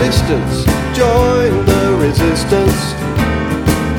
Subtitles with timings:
[0.00, 0.64] existence.
[0.96, 2.92] Join the resistance.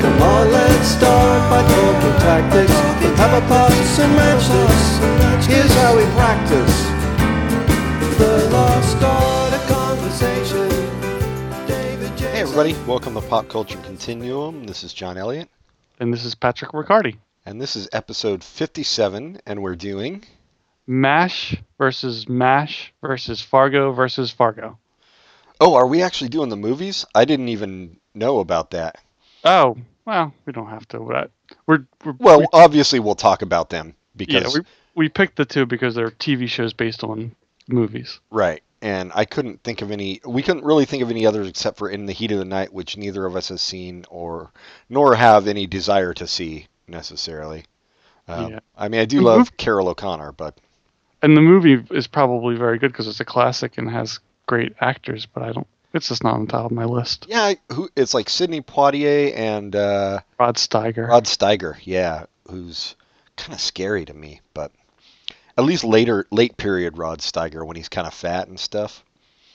[0.02, 2.70] Come on, let's start by talking tactics.
[3.02, 5.46] With have a pass and matches.
[5.46, 6.82] Here's how we practice.
[8.18, 10.68] The lost art of conversation.
[11.66, 14.64] David Hey everybody, welcome to Pop Culture Continuum.
[14.64, 15.48] This is John Elliott,
[15.98, 17.16] And this is Patrick Riccardi.
[17.46, 20.24] and this is episode 57, and we're doing.
[20.86, 24.78] MASH versus MASH versus Fargo versus Fargo.
[25.60, 27.04] Oh, are we actually doing the movies?
[27.14, 28.98] I didn't even know about that.
[29.44, 31.00] Oh, well, we don't have to.
[31.00, 31.30] But
[31.66, 34.60] we're, we're Well, we, obviously we'll talk about them yeah, because we,
[34.94, 37.34] we picked the two because they're TV shows based on
[37.68, 38.20] movies.
[38.30, 40.20] right, and I couldn't think of any.
[40.24, 42.72] We couldn't really think of any others except for In the Heat of the Night,
[42.72, 44.50] which neither of us has seen or
[44.88, 47.64] nor have any desire to see necessarily.
[48.28, 48.60] Um, Yeah.
[48.76, 50.58] I mean, I do love Carroll O'Connor, but
[51.22, 55.26] And the movie is probably very good because it's a classic and has great actors,
[55.26, 55.66] but I don't.
[55.94, 57.26] It's just not on top of my list.
[57.28, 59.74] yeah, who it's like Sidney Poitier and.
[59.74, 61.08] Uh, Rod Steiger.
[61.08, 62.96] Rod Steiger, yeah, who's
[63.36, 64.72] kind of scary to me, but
[65.56, 69.02] at least later, late period Rod Steiger when he's kind of fat and stuff.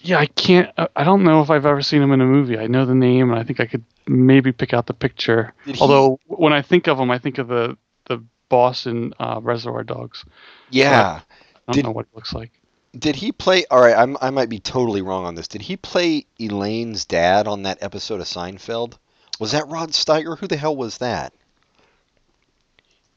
[0.01, 0.71] Yeah, I can't.
[0.77, 2.57] I- I don't know if I've ever seen him in a movie.
[2.57, 5.53] I know the name, and I think I could maybe pick out the picture.
[5.65, 9.39] He- Although when I think of him, I think of the the boss in uh,
[9.43, 10.25] Reservoir Dogs.
[10.71, 11.19] Yeah.
[11.21, 12.51] I don't Did- know what he looks like.
[12.97, 13.65] Did he play?
[13.71, 15.47] All right, I'm, I might be totally wrong on this.
[15.47, 18.97] Did he play Elaine's dad on that episode of Seinfeld?
[19.39, 20.37] Was that Rod Steiger?
[20.37, 21.33] Who the hell was that?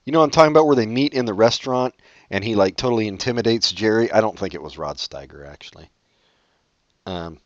[0.04, 1.94] You know I'm talking about where they meet in the restaurant
[2.30, 4.12] and he like totally intimidates Jerry?
[4.12, 5.88] I don't think it was Rod Steiger actually.
[7.06, 7.38] Um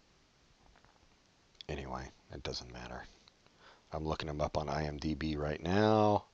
[1.69, 3.05] anyway, it doesn't matter.
[3.93, 6.25] I'm looking him up on IMDb right now.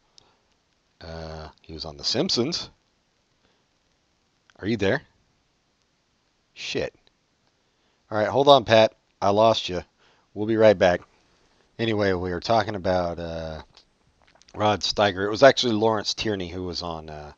[1.01, 2.71] Uh, he was on The Simpsons.
[4.59, 5.03] Are you there?
[6.55, 6.95] Shit.
[8.11, 8.95] All right, hold on, Pat.
[9.21, 9.83] I lost you.
[10.33, 11.01] We'll be right back.
[11.79, 13.63] Anyway, we were talking about uh,
[14.55, 15.27] Rod Steiger.
[15.27, 17.33] It was actually Lawrence Tierney who was on uh,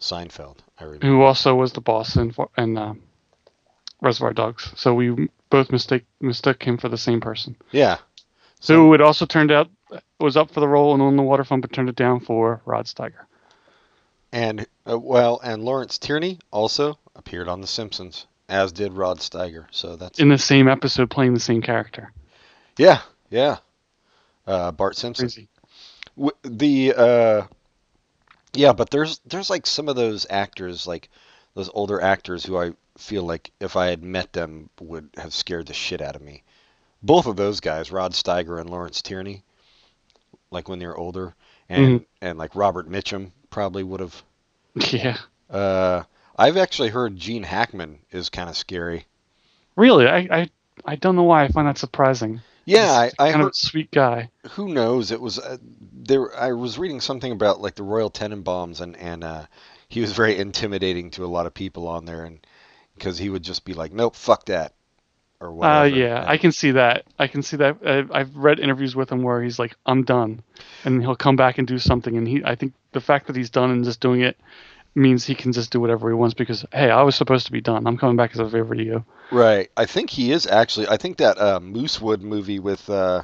[0.00, 0.58] Seinfeld.
[0.78, 1.06] I remember.
[1.06, 2.94] Who also was the boss in in uh,
[4.00, 4.72] Reservoir Dogs.
[4.76, 7.56] So we both mistake mistook him for the same person.
[7.70, 7.98] Yeah.
[8.68, 9.68] Who it also turned out
[10.20, 12.86] was up for the role and on the waterfront, but turned it down for Rod
[12.86, 13.26] Steiger.
[14.32, 19.66] And uh, well, and Lawrence Tierney also appeared on The Simpsons, as did Rod Steiger.
[19.70, 22.12] So that's in the same episode playing the same character.
[22.76, 23.56] yeah, yeah.
[24.46, 25.26] Uh, Bart Simpson.
[25.26, 25.48] Crazy.
[26.44, 27.42] The uh
[28.52, 31.08] yeah but there's there's like some of those actors like
[31.54, 35.66] those older actors who i feel like if i had met them would have scared
[35.66, 36.42] the shit out of me
[37.02, 39.42] both of those guys rod steiger and lawrence tierney
[40.50, 41.34] like when they were older
[41.70, 44.22] and and like robert mitchum probably would have
[44.92, 45.16] Yeah.
[45.48, 46.02] uh
[46.38, 49.06] i've actually heard gene hackman is kind of scary
[49.76, 50.50] Really, I, I
[50.84, 52.40] I don't know why I find that surprising.
[52.66, 54.28] yeah i, He's I kind heard of a sweet guy.
[54.50, 55.10] who knows?
[55.10, 55.56] It was uh,
[55.92, 56.34] there.
[56.38, 59.46] I was reading something about like the Royal Tenenbaums, and and uh,
[59.88, 62.46] he was very intimidating to a lot of people on there, and
[62.96, 64.74] because he would just be like, "Nope, fuck that,"
[65.40, 65.80] or whatever.
[65.80, 67.04] Uh, yeah, And- I can see that.
[67.18, 67.78] I can see that.
[67.86, 70.42] I, I've read interviews with him where he's like, "I'm done,"
[70.84, 72.16] and he'll come back and do something.
[72.18, 74.36] And he, I think the fact that he's done and just doing it
[74.94, 77.60] means he can just do whatever he wants because hey, I was supposed to be
[77.60, 77.86] done.
[77.86, 79.04] I'm coming back as a favor to you.
[79.30, 79.70] Right.
[79.76, 80.88] I think he is actually.
[80.88, 83.22] I think that uh, Moosewood movie with uh,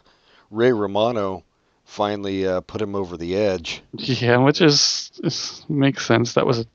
[0.50, 1.44] Ray Romano
[1.84, 3.82] finally uh, put him over the edge.
[3.92, 6.34] Yeah, which is, is makes sense.
[6.34, 6.66] That was a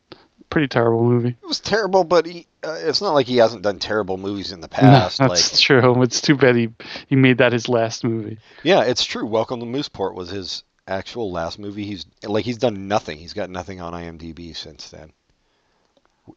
[0.49, 1.35] pretty terrible movie.
[1.41, 2.47] It was terrible, but he.
[2.63, 5.19] Uh, it's not like he hasn't done terrible movies in the past.
[5.19, 6.01] no, like, that's true.
[6.03, 6.69] It's too bad he
[7.07, 8.37] he made that his last movie.
[8.63, 9.25] Yeah, it's true.
[9.25, 11.85] Welcome to Mooseport was his actual last movie.
[11.85, 13.17] He's like he's done nothing.
[13.17, 15.11] He's got nothing on IMDb since then.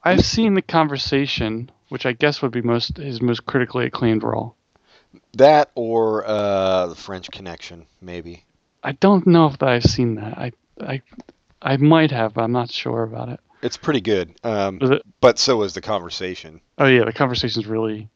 [0.02, 4.56] I've seen the conversation, which I guess would be most his most critically acclaimed role.
[5.34, 8.44] That or uh, the French Connection, maybe.
[8.82, 10.38] I don't know if I've seen that.
[10.38, 11.02] I I
[11.62, 13.40] I might have, but I'm not sure about it.
[13.62, 14.34] It's pretty good.
[14.44, 15.02] Um, it?
[15.20, 16.60] but so is the conversation.
[16.78, 18.08] Oh yeah, the conversation's really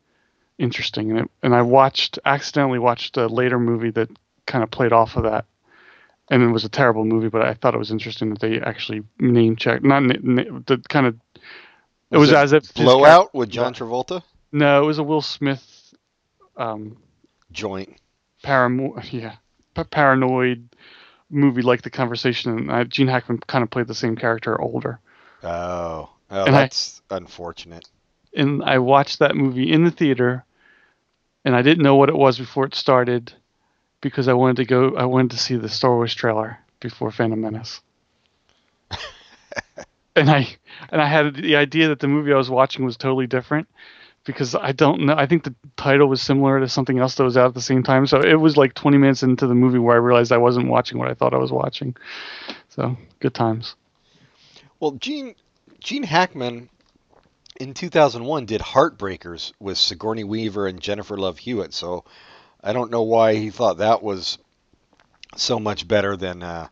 [0.59, 4.11] interesting, and it, and I watched accidentally watched a later movie that
[4.47, 5.47] kind of played off of that,
[6.31, 9.03] and it was a terrible movie, but I thought it was interesting that they actually
[9.19, 11.17] name checked, not na- na- the kind of.
[12.11, 14.23] It was, as if Blowout char- with John Travolta.
[14.53, 15.95] No, it was a Will Smith,
[16.57, 16.97] um,
[17.53, 17.95] Joint.
[18.43, 19.35] paramo- yeah,
[19.75, 20.69] pa- paranoid
[21.31, 22.59] movie like the conversation.
[22.59, 24.99] And uh, Gene Hackman kind of played the same character older.
[25.45, 27.89] Oh, oh, And I- that's unfortunate.
[28.35, 30.45] and I watched that movie in the theater,
[31.45, 33.33] and I didn't know what it was before it started,
[34.01, 34.97] because I wanted to go.
[34.97, 37.81] I wanted to see the Star Wars trailer before Phantom Menace.
[40.17, 40.49] and I
[40.91, 43.69] and I had the idea that the movie I was watching was totally different,
[44.25, 45.15] because I don't know.
[45.17, 47.83] I think the title was similar to something else that was out at the same
[47.83, 48.07] time.
[48.07, 50.99] So it was like 20 minutes into the movie where I realized I wasn't watching
[50.99, 51.97] what I thought I was watching.
[52.69, 53.77] So good times.
[54.79, 55.35] Well, Gene
[55.81, 56.69] Gene Hackman
[57.59, 61.75] in 2001 did Heartbreakers with Sigourney Weaver and Jennifer Love Hewitt.
[61.75, 62.05] So
[62.63, 64.39] I don't know why he thought that was
[65.37, 66.69] so much better than uh,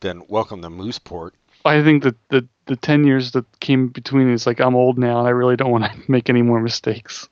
[0.00, 1.32] than Welcome to Mooseport.
[1.64, 5.18] I think that the the 10 years that came between is like I'm old now
[5.18, 7.28] and I really don't want to make any more mistakes.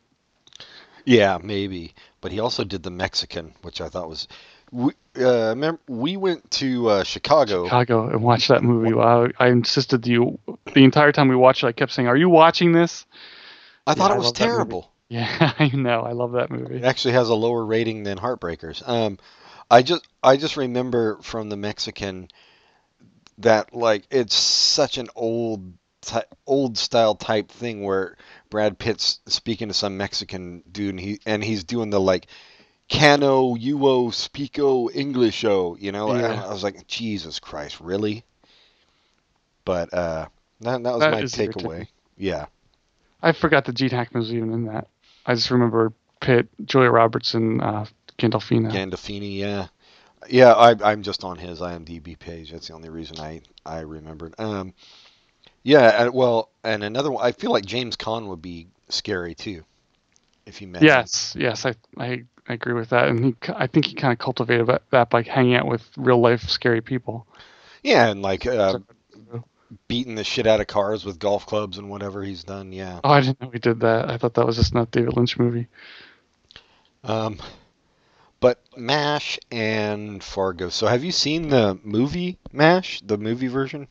[1.04, 1.94] Yeah, maybe.
[2.20, 4.26] But he also did the Mexican, which I thought was.
[4.72, 7.64] We, uh, remember, we went to uh, Chicago.
[7.64, 8.92] Chicago and watched that movie.
[8.92, 10.38] Wow, I insisted to you
[10.74, 11.68] the entire time we watched it.
[11.68, 13.06] I kept saying, "Are you watching this?"
[13.86, 14.54] I thought it was love that movie.
[14.56, 14.90] terrible.
[15.08, 16.00] Yeah, I know.
[16.02, 16.76] I love that movie.
[16.76, 18.86] It actually has a lower rating than Heartbreakers.
[18.86, 19.18] Um,
[19.70, 22.28] I just I just remember from the Mexican
[23.38, 28.16] that like it's such an old ty- old style type thing where
[28.50, 32.26] Brad Pitt's speaking to some Mexican dude and he and he's doing the like
[32.88, 36.10] cano uo speako Englisho, you know.
[36.10, 36.44] And Yeah.
[36.46, 38.24] I was like, Jesus Christ, really?
[39.64, 40.26] But uh,
[40.60, 41.88] that that was That my takeaway.
[42.16, 42.46] Yeah.
[43.22, 44.88] I forgot that Gene Hackman was even in that.
[45.26, 47.84] I just remember Pitt, Julia Roberts, and uh,
[48.19, 48.73] Gandolfini.
[48.73, 49.67] Gandolfini, yeah,
[50.28, 50.52] yeah.
[50.52, 52.52] I, I'm just on his IMDb page.
[52.52, 54.34] That's the only reason I I remembered.
[54.38, 54.73] Um,
[55.62, 56.08] yeah.
[56.08, 57.25] Well, and another one.
[57.25, 59.64] I feel like James Caan would be scary too,
[60.46, 60.82] if he met.
[60.82, 60.88] him.
[60.88, 64.19] Yes, yes, I, I I agree with that, and he I think he kind of
[64.19, 67.26] cultivated that, that by hanging out with real life scary people.
[67.82, 68.78] Yeah, and like uh,
[69.88, 72.72] beating the shit out of cars with golf clubs and whatever he's done.
[72.72, 73.00] Yeah.
[73.02, 74.10] Oh, I didn't know he did that.
[74.10, 75.68] I thought that was just not David Lynch movie.
[77.04, 77.38] Um,
[78.40, 80.68] but Mash and Fargo.
[80.68, 83.88] So have you seen the movie Mash, the movie version?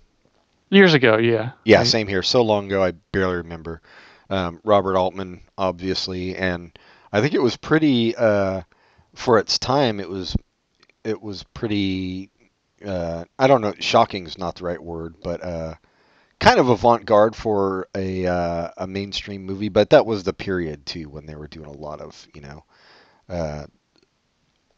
[0.69, 1.51] Years ago, yeah.
[1.63, 2.23] Yeah, same here.
[2.23, 3.81] So long ago, I barely remember.
[4.29, 6.77] Um, Robert Altman, obviously, and
[7.13, 8.63] I think it was pretty uh,
[9.13, 9.99] for its time.
[9.99, 10.35] It was
[11.03, 12.29] it was pretty.
[12.85, 13.73] Uh, I don't know.
[13.79, 15.75] Shocking is not the right word, but uh,
[16.39, 19.69] kind of avant-garde for a uh, a mainstream movie.
[19.69, 22.63] But that was the period too when they were doing a lot of you know.
[23.27, 23.65] Uh,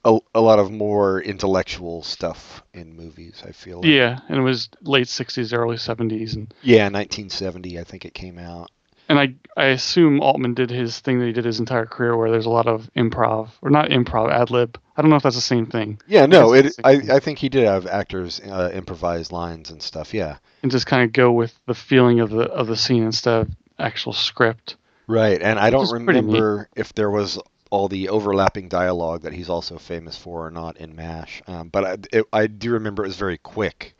[0.05, 3.43] a, a lot of more intellectual stuff in movies.
[3.45, 3.81] I feel.
[3.81, 3.87] like.
[3.89, 8.37] Yeah, and it was late '60s, early '70s, and Yeah, 1970, I think it came
[8.39, 8.71] out.
[9.09, 12.31] and I I assume Altman did his thing that he did his entire career, where
[12.31, 14.79] there's a lot of improv or not improv, ad lib.
[14.97, 16.81] I don't know if that's the same thing, Yeah, no, guess it.
[16.83, 17.15] I.
[17.15, 20.13] I think he did have actors uh, improvise lines and stuff.
[20.13, 23.41] Yeah, and just kind of go with the feeling of the of the scene instead
[23.41, 24.75] of actual script.
[25.05, 25.39] right.
[25.41, 26.25] And I don't is pretty neat.
[26.25, 27.39] remember if there was
[27.69, 31.41] all the overlapping dialogue that he's also famous for or not in Mash.
[31.47, 33.95] Um, but I, it, I do remember it was very quick.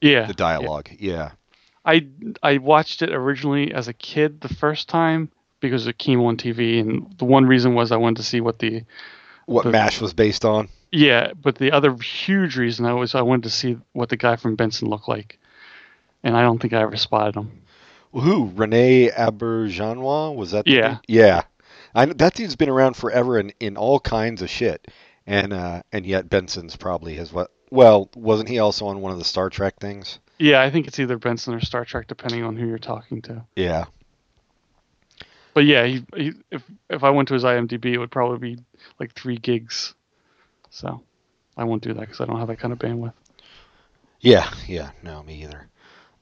[0.00, 0.90] Yeah, The dialogue.
[0.98, 1.32] Yeah.
[1.84, 2.06] I
[2.42, 6.80] I watched it originally as a kid the first time because it came on TV,
[6.80, 8.84] and the one reason was I wanted to see what the
[9.46, 10.68] What The- Mash was based on.
[10.92, 14.36] yeah, but the other huge reason I was I wanted to see what the guy
[14.36, 15.38] from Benson looked like,
[16.22, 17.50] and I don't think I ever spotted him.
[18.12, 18.46] Who?
[18.54, 20.34] Rene Auberjonois?
[20.34, 20.64] Was that?
[20.64, 20.88] the Yeah.
[20.90, 20.98] dude?
[21.08, 21.42] Yeah.
[21.94, 24.86] I know, that dude's been around forever in, in all kinds of shit,
[25.26, 27.50] and uh, and yet Benson's probably his what?
[27.70, 30.18] Well, wasn't he also on one of the Star Trek things?
[30.38, 33.44] Yeah, I think it's either Benson or Star Trek, depending on who you're talking to.
[33.56, 33.84] Yeah.
[35.56, 38.62] But yeah, he, he, if if I went to his IMDb, it would probably be
[39.00, 39.94] like three gigs.
[40.68, 41.00] So
[41.56, 43.14] I won't do that because I don't have that kind of bandwidth.
[44.20, 45.66] Yeah, yeah, no, me either.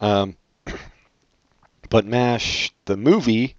[0.00, 0.36] Um,
[1.90, 3.56] but MASH, the movie,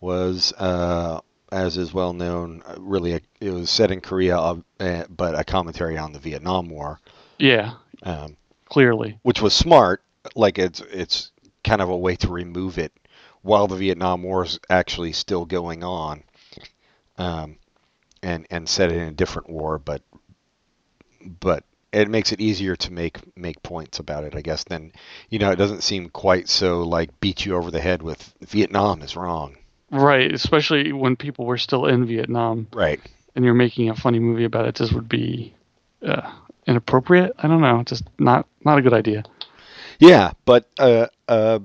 [0.00, 4.56] was, uh, as is well known, uh, really, a, it was set in Korea, uh,
[4.80, 7.00] uh, but a commentary on the Vietnam War,
[7.38, 9.18] Yeah, um, clearly.
[9.22, 10.02] which was smart.
[10.34, 11.32] Like it's it's
[11.64, 12.92] kind of a way to remove it
[13.46, 16.22] while the Vietnam War is actually still going on,
[17.16, 17.56] um,
[18.22, 20.02] and and set it in a different war, but
[21.40, 24.64] but it makes it easier to make make points about it, I guess.
[24.64, 24.92] Then
[25.30, 29.00] you know it doesn't seem quite so like beat you over the head with Vietnam
[29.02, 29.56] is wrong,
[29.90, 33.00] Right, especially when people were still in Vietnam right?
[33.34, 34.74] and you're making a funny movie about it.
[34.74, 35.54] Just would be
[36.02, 36.32] uh,
[36.66, 37.32] inappropriate.
[37.38, 39.24] I don't know, just not not a good idea.
[39.98, 41.60] Yeah, but uh, uh,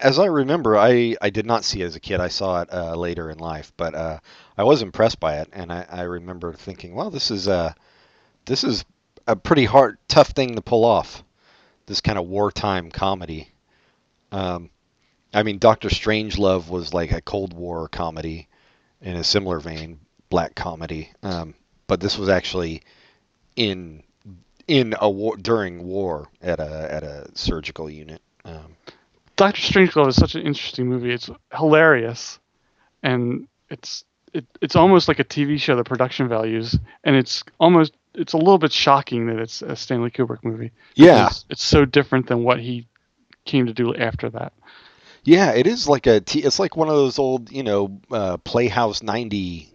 [0.00, 2.20] as I remember, I, I did not see it as a kid.
[2.20, 4.18] I saw it uh, later in life, but uh,
[4.56, 7.74] I was impressed by it, and I, I remember thinking, well, this is a
[8.46, 8.84] this is
[9.26, 11.22] a pretty hard, tough thing to pull off.
[11.86, 13.48] This kind of wartime comedy.
[14.32, 14.70] Um,
[15.32, 18.48] I mean, Doctor Strangelove was like a Cold War comedy
[19.00, 21.12] in a similar vein, black comedy.
[21.22, 21.54] Um,
[21.86, 22.82] but this was actually
[23.56, 24.02] in
[24.66, 28.22] in a war during war at a at a surgical unit.
[28.44, 28.76] Um,
[29.36, 31.12] Doctor Strangelove is such an interesting movie.
[31.12, 32.38] It's hilarious,
[33.02, 35.76] and it's it, it's almost like a TV show.
[35.76, 40.10] The production values, and it's almost it's a little bit shocking that it's a Stanley
[40.10, 40.70] Kubrick movie.
[40.94, 41.30] Yeah.
[41.50, 42.86] It's, so different than what he
[43.44, 44.52] came to do after that.
[45.24, 46.20] Yeah, it is like a.
[46.20, 49.68] T- it's like one of those old, you know, uh, Playhouse '90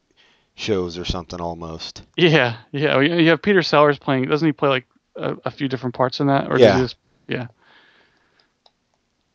[0.55, 2.03] shows or something almost.
[2.15, 2.99] Yeah, yeah.
[2.99, 4.25] You have Peter Sellers playing.
[4.25, 4.85] Doesn't he play like
[5.15, 6.47] a, a few different parts in that?
[6.47, 6.75] Or does Yeah.
[6.75, 6.95] he just,
[7.27, 7.47] yeah.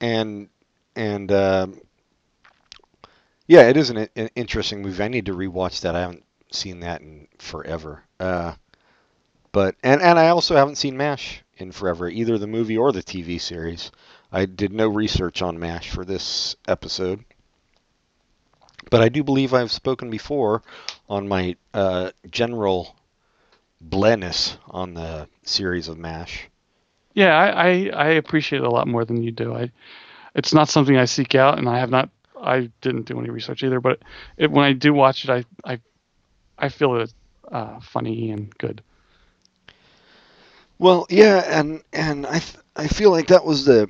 [0.05, 0.49] And
[0.95, 1.81] and um,
[3.47, 5.03] yeah, it is an, an interesting movie.
[5.03, 5.97] I need to rewatch that.
[5.97, 8.03] I haven't seen that in forever.
[8.21, 8.55] Uh,
[9.51, 13.03] but and and I also haven't seen Mash in forever, either the movie or the
[13.03, 13.91] TV series.
[14.31, 17.25] I did no research on Mash for this episode,
[18.91, 20.63] but I do believe I've spoken before
[21.09, 22.95] on my uh, general
[23.81, 26.51] bleness on the series of Mash.
[27.15, 29.55] Yeah, I, I, I appreciate it a lot more than you do.
[29.55, 29.71] I,
[30.35, 32.11] it's not something I seek out, and I have not.
[32.41, 33.81] I didn't do any research either.
[33.81, 34.01] But
[34.37, 35.81] it, when I do watch it, I, I,
[36.59, 37.13] I feel it
[37.51, 38.83] uh, funny and good.
[40.79, 43.89] Well, yeah, and and I th- I feel like that was the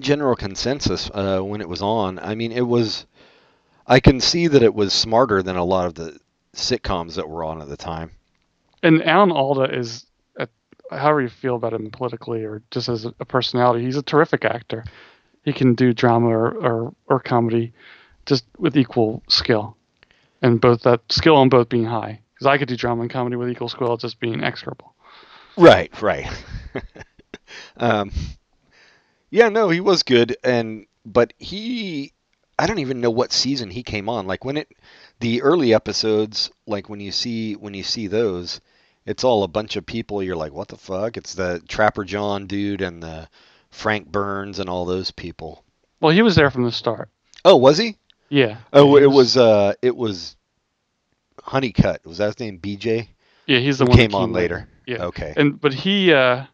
[0.00, 2.18] general consensus uh, when it was on.
[2.18, 3.06] I mean, it was.
[3.86, 6.18] I can see that it was smarter than a lot of the
[6.54, 8.12] sitcoms that were on at the time.
[8.82, 10.06] And Alan Alda is,
[10.98, 14.84] however you feel about him politically or just as a, personality, he's a terrific actor.
[15.44, 17.72] He can do drama or, or, or comedy,
[18.26, 19.76] just with equal skill,
[20.40, 22.20] and both that skill on both being high.
[22.34, 24.94] Because I could do drama and comedy with equal skill, just being execrable.
[25.56, 26.26] Right, right.
[27.76, 28.10] um,
[29.30, 32.12] yeah, no, he was good, and but he,
[32.58, 34.26] I don't even know what season he came on.
[34.26, 34.68] Like when it,
[35.20, 38.60] the early episodes, like when you see when you see those,
[39.06, 40.22] it's all a bunch of people.
[40.22, 41.16] You're like, what the fuck?
[41.16, 43.28] It's the Trapper John dude and the
[43.70, 45.64] Frank Burns and all those people.
[46.00, 47.08] Well, he was there from the start.
[47.44, 47.96] Oh, was he?
[48.28, 48.58] Yeah.
[48.72, 50.36] Oh, He it was uh, it was
[51.42, 52.04] Honeycutt.
[52.06, 52.58] Was that his name?
[52.58, 53.08] BJ.
[53.46, 54.68] Yeah, he's the Who one that came on later.
[54.86, 55.04] Yeah.
[55.04, 55.34] Okay.
[55.36, 56.44] And but he, uh,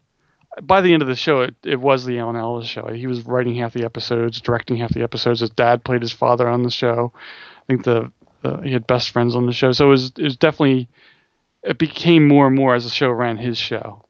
[0.61, 2.87] by the end of the show, it, it was the Alan Alda's show.
[2.87, 5.39] He was writing half the episodes, directing half the episodes.
[5.39, 7.13] His dad played his father on the show.
[7.15, 9.71] I think the, the he had best friends on the show.
[9.71, 10.89] So it was it was definitely
[11.63, 14.05] it became more and more as the show ran his show,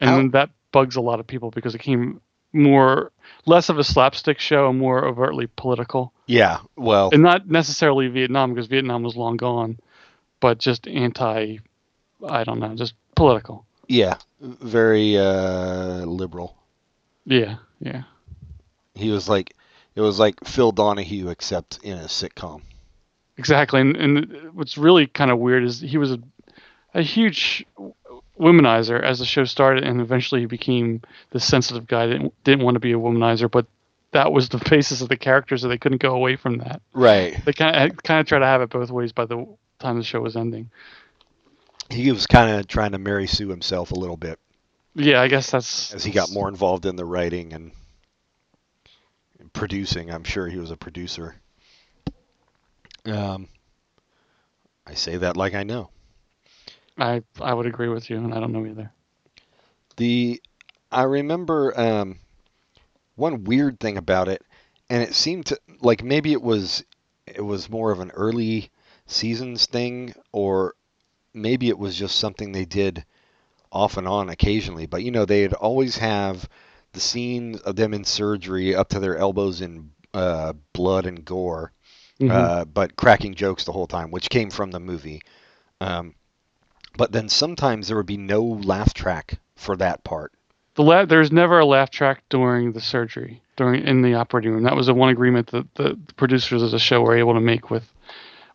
[0.00, 2.20] and How- that bugs a lot of people because it came
[2.52, 3.12] more
[3.44, 6.58] less of a slapstick show and more overtly political, Yeah.
[6.76, 7.10] Well.
[7.12, 9.78] and not necessarily Vietnam because Vietnam was long gone,
[10.40, 11.58] but just anti,
[12.26, 13.64] I don't know, just political.
[13.88, 14.16] Yeah.
[14.40, 16.56] Very uh, liberal.
[17.24, 18.02] Yeah, yeah.
[18.94, 19.54] He was like,
[19.94, 22.62] it was like Phil Donahue except in a sitcom.
[23.38, 26.18] Exactly, and, and what's really kind of weird is he was a,
[26.96, 27.64] a huge
[28.40, 32.64] womanizer as the show started, and eventually he became the sensitive guy that didn't, didn't
[32.64, 33.66] want to be a womanizer, but
[34.12, 36.80] that was the basis of the character, so they couldn't go away from that.
[36.92, 37.38] Right.
[37.44, 39.46] They kind of kind of try to have it both ways by the
[39.78, 40.70] time the show was ending.
[41.90, 44.40] He was kind of trying to Mary Sue himself a little bit
[44.94, 47.72] Yeah, I guess that's as he got more involved in the writing and
[49.52, 50.10] producing.
[50.10, 51.34] I'm sure he was a producer.
[53.06, 53.48] Um,
[54.86, 55.90] I say that like I know.
[56.98, 58.92] I I would agree with you, and I don't know either.
[59.96, 60.40] The
[60.90, 62.20] I remember um,
[63.16, 64.42] one weird thing about it,
[64.90, 66.84] and it seemed to like maybe it was
[67.26, 68.70] it was more of an early
[69.06, 70.74] seasons thing, or
[71.34, 73.04] maybe it was just something they did
[73.72, 74.86] off and on occasionally.
[74.86, 76.48] But you know, they'd always have
[76.92, 81.72] the scenes of them in surgery up to their elbows in uh, blood and gore,
[82.20, 82.30] Mhm.
[82.30, 85.20] uh, but cracking jokes the whole time, which came from the movie.
[85.80, 86.14] Um,
[86.96, 90.32] but then sometimes there would be no laugh track for that part.
[90.74, 94.64] The la- there's never a laugh track during the surgery, during in the operating room.
[94.64, 97.70] That was the one agreement that the producers of the show were able to make
[97.70, 97.90] with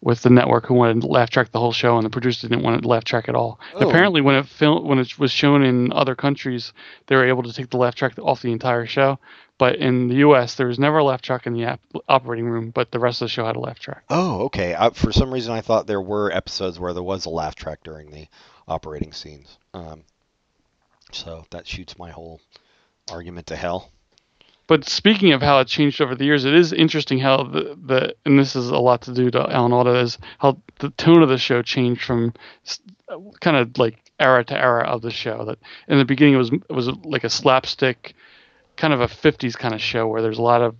[0.01, 2.63] with the network who wanted to laugh track the whole show, and the producers didn't
[2.63, 3.59] want to laugh track at all.
[3.75, 3.87] Oh.
[3.87, 6.73] apparently, when it film when it was shown in other countries,
[7.07, 9.19] they were able to take the laugh track off the entire show.
[9.61, 12.71] But in the U.S., there was never a laugh track in the ap- operating room,
[12.71, 14.01] but the rest of the show had a laugh track.
[14.09, 14.73] Oh, okay.
[14.73, 17.83] I, for some reason, I thought there were episodes where there was a laugh track
[17.83, 18.25] during the
[18.67, 19.59] operating scenes.
[19.75, 20.01] Um,
[21.11, 22.41] so that shoots my whole
[23.11, 23.91] argument to hell.
[24.65, 28.15] But speaking of how it changed over the years, it is interesting how the, the
[28.25, 31.29] and this is a lot to do to Alan Alda is how the tone of
[31.29, 32.33] the show changed from
[33.41, 35.45] kind of like era to era of the show.
[35.45, 38.15] That in the beginning it was it was like a slapstick,
[38.77, 40.75] kind of a '50s kind of show where there's a lot of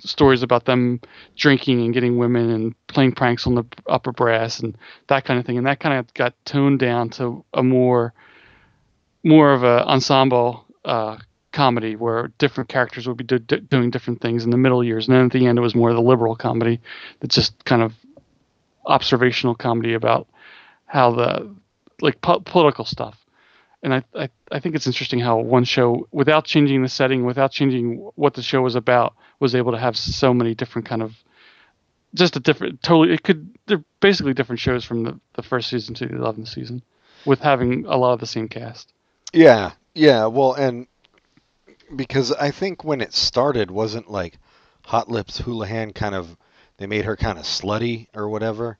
[0.00, 1.00] stories about them
[1.36, 4.76] drinking and getting women and playing pranks on the upper brass and
[5.08, 5.58] that kind of thing.
[5.58, 8.14] And that kind of got toned down to a more
[9.24, 11.18] more of a ensemble uh,
[11.52, 15.08] comedy where different characters would be do, do, doing different things in the middle years,
[15.08, 16.80] and then at the end it was more of the liberal comedy
[17.20, 17.94] that's just kind of
[18.86, 20.28] observational comedy about
[20.86, 21.54] how the
[22.00, 23.18] like po- political stuff.
[23.82, 27.52] And I, I I think it's interesting how one show, without changing the setting, without
[27.52, 31.14] changing what the show was about, was able to have so many different kind of
[32.14, 35.94] just a different totally it could they're basically different shows from the, the first season
[35.94, 36.82] to the 11th season
[37.26, 38.94] with having a lot of the same cast
[39.32, 40.26] Yeah, yeah.
[40.26, 40.86] Well, and
[41.94, 44.38] because I think when it started, wasn't like
[44.86, 46.36] Hot Lips Houlihan kind of
[46.78, 48.78] they made her kind of slutty or whatever.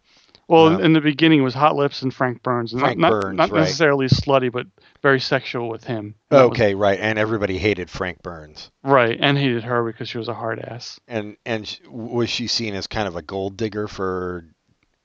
[0.48, 3.36] Well in the beginning was hot lips and frank burns and Frank not, not, Burns,
[3.36, 3.60] not right.
[3.60, 4.66] necessarily slutty but
[5.02, 6.98] very sexual with him And that was- Okay, right.
[6.98, 8.70] And everybody hated Frank Burns.
[8.82, 12.46] right and hated her because she was a hard ass And and sh- was she
[12.48, 14.44] seen as kind of a gold digger for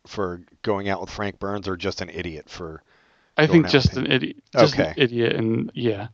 [0.08, 2.82] for going out with Frank Burns, or just an idiot for?
[3.38, 4.90] i think just an idiot just Okay.
[4.90, 6.08] an idiot and yeah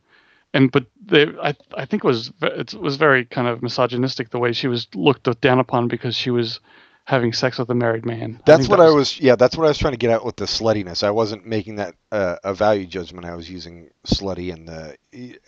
[0.54, 4.38] and but they, I, I think it was it was very kind of misogynistic the
[4.38, 6.60] way she was looked down upon because she was
[7.06, 9.18] having sex with a married man That's think what that I was.
[9.18, 11.02] Yeah, that's what I was trying to get at with the sluttiness.
[11.02, 13.26] I wasn't making that uh, a value judgment.
[13.26, 14.96] I was using slutty in the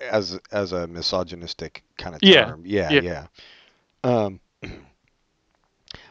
[0.00, 2.62] as as a misogynistic kind of Yeah, term.
[2.66, 3.00] Yeah, yeah.
[3.00, 3.26] yeah.
[4.04, 4.40] Um,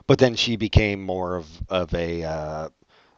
[0.07, 2.69] but then she became more of of a uh,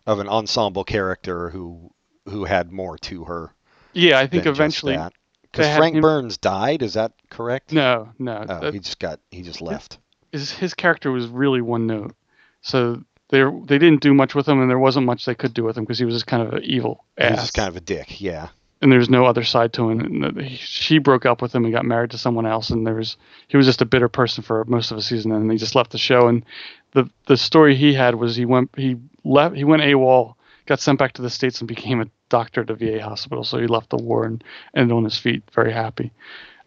[0.08, 1.92] of an ensemble character who
[2.28, 3.54] who had more to her.
[3.94, 4.98] yeah i think eventually
[5.44, 6.82] because Frank him- Burns died.
[6.82, 7.72] Is that correct?
[7.74, 10.00] no no Oh, that- he just got he just left.
[10.34, 12.14] His his character was really one note.
[12.62, 15.64] So they they didn't do much with him, and there wasn't much they could do
[15.64, 17.28] with him because he was just kind of an evil ass.
[17.28, 18.20] He was just kind of a dick.
[18.20, 18.50] Yeah.
[18.82, 20.00] and there was no other side to him.
[20.02, 23.16] And she broke up with him and got married to someone else, and there was
[23.48, 25.92] he was just a bitter person for most of the season, and he just left
[25.92, 26.28] the show.
[26.28, 26.44] And
[26.92, 30.36] the the story he had was he went he left he went AWOL,
[30.66, 33.44] got sent back to the states, and became a doctor at a VA hospital.
[33.44, 34.44] So he left the war and
[34.76, 36.12] ended on his feet, very happy.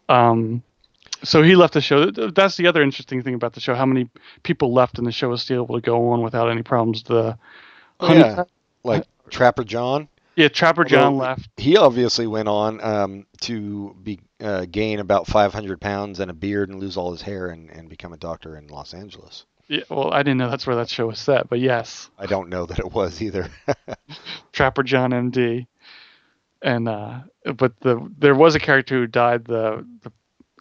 [0.08, 0.62] Um,
[1.26, 2.10] so he left the show.
[2.10, 3.74] That's the other interesting thing about the show.
[3.74, 4.08] How many
[4.42, 7.02] people left, and the show was still able to go on without any problems.
[7.02, 7.38] The
[8.00, 8.44] Oh, Honey- yeah.
[8.84, 10.08] Like Trapper John.
[10.36, 11.48] yeah, Trapper John Although- left.
[11.56, 16.68] He obviously went on um, to be uh, gain about 500 pounds and a beard
[16.68, 19.46] and lose all his hair and, and become a doctor in Los Angeles.
[19.68, 22.48] Yeah, well, I didn't know that's where that show was set, but yes, I don't
[22.50, 23.48] know that it was either.
[24.52, 25.66] Trapper John M.D.
[26.62, 27.20] And uh,
[27.56, 29.44] but the there was a character who died.
[29.44, 30.12] The, the,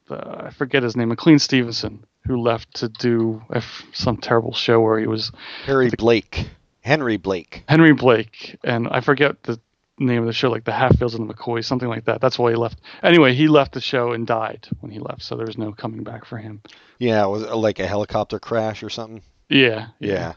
[0.07, 4.79] the I forget his name, McLean Stevenson, who left to do f some terrible show
[4.81, 5.31] where he was
[5.65, 6.47] Harry Blake,
[6.81, 7.63] Henry Blake.
[7.67, 9.59] Henry Blake, and I forget the
[9.97, 12.19] name of the show, like the Hatfields and the McCoys, something like that.
[12.19, 12.79] That's why he left.
[13.01, 16.03] Anyway, he left the show and died when he left, so there was no coming
[16.03, 16.61] back for him.
[16.99, 19.21] Yeah, was it like a helicopter crash or something?
[19.49, 20.33] Yeah, Yeah.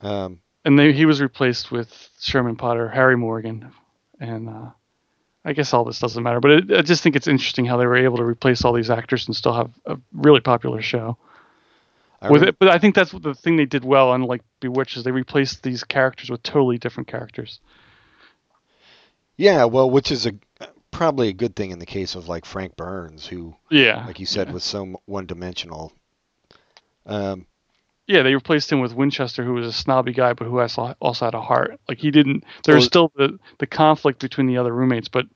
[0.00, 3.72] Um, And they, he was replaced with Sherman Potter, Harry Morgan,
[4.20, 4.70] and uh,
[5.44, 6.40] I guess all this doesn't matter.
[6.40, 8.90] But it, I just think it's interesting how they were able to replace all these
[8.90, 11.16] actors and still have a really popular show
[12.20, 12.58] I with it.
[12.58, 15.82] But I think that's the thing they did well, unlike Bewitched, is they replaced these
[15.84, 17.60] characters with totally different characters.
[19.36, 20.32] Yeah, well, which is a
[20.92, 24.26] probably a good thing in the case of like Frank Burns, who, Yeah, like you
[24.26, 24.52] said, yeah.
[24.54, 25.92] was so one-dimensional.
[27.06, 27.46] Um,
[28.06, 31.24] yeah, they replaced him with Winchester, who was a snobby guy, but who also also
[31.24, 31.78] had a heart.
[31.88, 32.44] Like he didn't.
[32.64, 35.26] There was still the the conflict between the other roommates, but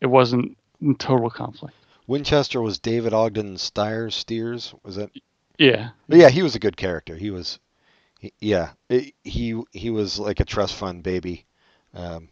[0.00, 0.56] it wasn't
[0.98, 1.74] total conflict.
[2.06, 4.14] Winchester was David Ogden Stiers.
[4.14, 5.10] Steers was it?
[5.58, 7.16] Yeah, But yeah, he was a good character.
[7.16, 7.58] He was,
[8.18, 11.46] he, yeah, it- he he was like a trust fund baby,
[11.94, 12.28] um,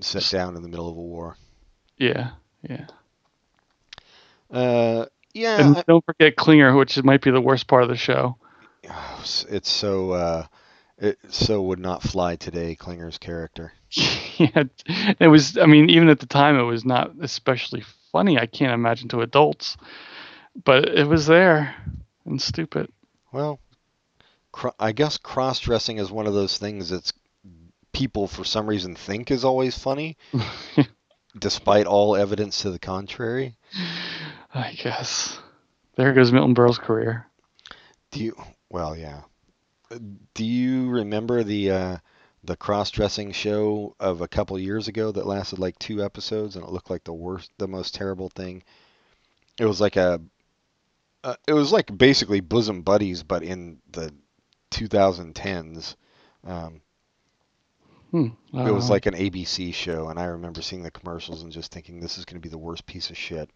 [0.00, 1.36] set down in the middle of a war.
[1.96, 2.30] yeah,
[2.62, 2.86] yeah.
[4.50, 7.96] Uh, yeah, And I- don't forget Klinger, which might be the worst part of the
[7.96, 8.36] show.
[9.48, 10.46] It's so uh,
[10.98, 12.74] it so would not fly today.
[12.74, 13.72] Klinger's character.
[14.38, 14.64] yeah,
[15.18, 15.56] it was.
[15.56, 18.38] I mean, even at the time, it was not especially funny.
[18.38, 19.76] I can't imagine to adults,
[20.64, 21.74] but it was there
[22.24, 22.90] and stupid.
[23.32, 23.60] Well,
[24.52, 27.12] cr- I guess cross dressing is one of those things that's
[27.92, 30.16] people for some reason think is always funny,
[31.38, 33.56] despite all evidence to the contrary.
[34.54, 35.38] I guess.
[35.96, 37.26] There goes Milton Berle's career.
[38.12, 38.36] Do you?
[38.70, 39.22] Well, yeah.
[39.90, 39.98] Uh,
[40.34, 41.96] Do you remember the uh,
[42.44, 46.64] the cross dressing show of a couple years ago that lasted like two episodes and
[46.64, 48.62] it looked like the worst, the most terrible thing?
[49.58, 50.20] It was like a,
[51.24, 54.14] uh, it was like basically bosom buddies, but in the
[54.70, 55.96] 2010s.
[56.44, 56.80] Um,
[58.10, 58.28] Hmm.
[58.64, 61.70] It was Uh, like an ABC show, and I remember seeing the commercials and just
[61.72, 63.50] thinking, this is going to be the worst piece of shit.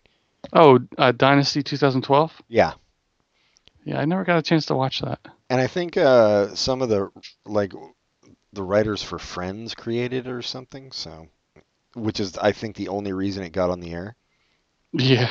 [0.52, 2.42] oh, uh, Dynasty 2012.
[2.48, 2.74] Yeah.
[3.84, 5.20] Yeah, I never got a chance to watch that.
[5.50, 7.10] And I think uh, some of the,
[7.44, 7.72] like,
[8.52, 11.26] the writers for Friends created it or something, so,
[11.94, 14.14] which is, I think, the only reason it got on the air.
[14.92, 15.30] Yeah,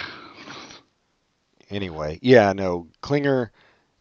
[1.72, 3.50] Anyway, yeah, no, Klinger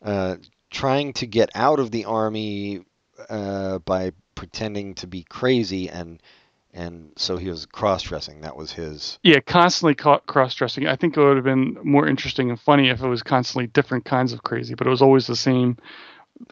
[0.03, 0.37] uh,
[0.71, 2.85] trying to get out of the army
[3.29, 6.21] uh, by pretending to be crazy, and
[6.73, 8.41] and so he was cross-dressing.
[8.43, 9.19] That was his.
[9.23, 10.87] Yeah, constantly ca- cross-dressing.
[10.87, 14.05] I think it would have been more interesting and funny if it was constantly different
[14.05, 15.77] kinds of crazy, but it was always the same.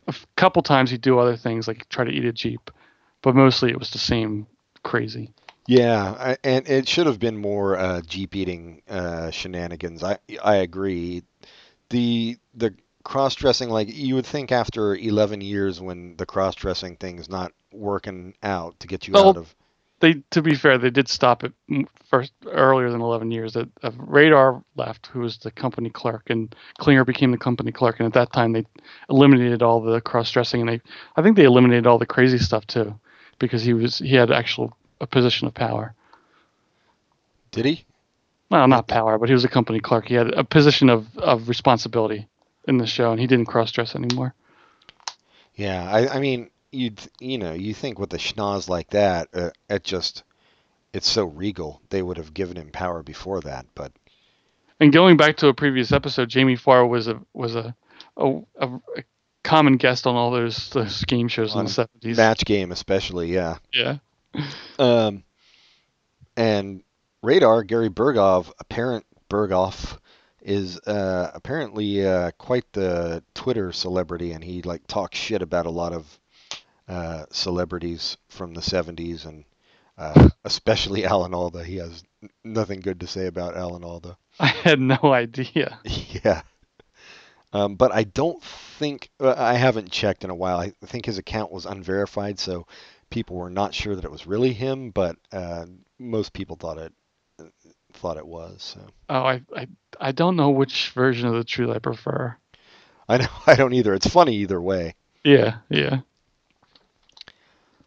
[0.07, 2.71] A f- couple times he'd do other things, like try to eat a jeep,
[3.23, 4.47] but mostly it was the same
[4.83, 5.31] crazy.
[5.67, 10.03] Yeah, I, and it should have been more uh, jeep eating uh, shenanigans.
[10.03, 11.23] I I agree.
[11.91, 16.97] The the cross dressing, like you would think after 11 years, when the cross dressing
[16.97, 19.55] thing's not working out to get you Well, out of.
[20.01, 21.53] They, to be fair, they did stop it
[22.09, 23.55] first earlier than 11 years.
[23.55, 27.99] That uh, Radar left, who was the company clerk, and Klinger became the company clerk.
[27.99, 28.65] And at that time, they
[29.11, 30.81] eliminated all the cross-dressing, and they,
[31.17, 32.99] I think they eliminated all the crazy stuff too,
[33.41, 35.95] because he was he had actual a position of power.
[37.51, 37.85] Did he?
[38.51, 40.07] Well, not power, but he was a company clerk.
[40.07, 42.29] He had a position of, of responsibility
[42.67, 44.35] in the show, and he didn't cross-dress anymore.
[45.55, 49.51] Yeah, I, I mean, you you know, you think with a schnoz like that, uh,
[49.69, 50.23] it just
[50.93, 51.81] it's so regal.
[51.91, 53.93] They would have given him power before that, but
[54.81, 57.75] And going back to a previous episode, Jamie Farr was a was a
[58.17, 59.05] a, a, a
[59.45, 62.17] common guest on all those those game shows in the seventies.
[62.17, 63.59] match game especially, yeah.
[63.73, 63.99] Yeah,
[64.79, 65.25] Um,
[66.37, 66.83] and
[67.23, 69.99] Radar Gary Bergov, apparent Burghoff,
[70.43, 75.71] is uh, apparently uh, quite the Twitter celebrity, and he like talks shit about a
[75.71, 76.19] lot of
[76.89, 79.45] uh, celebrities from the '70s, and
[79.97, 81.65] uh, especially Alan Alda.
[81.65, 82.03] He has
[82.45, 84.17] nothing good to say about Alan Alda.
[84.41, 85.81] I had no idea.
[86.25, 86.43] yeah.
[87.53, 90.59] Um, but I don't think uh, I haven't checked in a while.
[90.59, 92.67] I think his account was unverified, so
[93.11, 94.91] people were not sure that it was really him.
[94.91, 95.67] But uh,
[95.99, 96.93] most people thought it
[97.95, 98.63] thought it was.
[98.63, 99.67] So Oh, I, I
[100.01, 102.37] I don't know which version of the truth I prefer.
[103.09, 103.95] I know I don't either.
[103.95, 104.95] It's funny either way.
[105.25, 106.01] Yeah, yeah.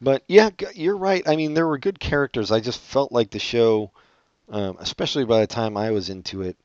[0.01, 1.23] But yeah, you're right.
[1.27, 2.51] I mean, there were good characters.
[2.51, 3.91] I just felt like the show,
[4.49, 6.57] um, especially by the time I was into it,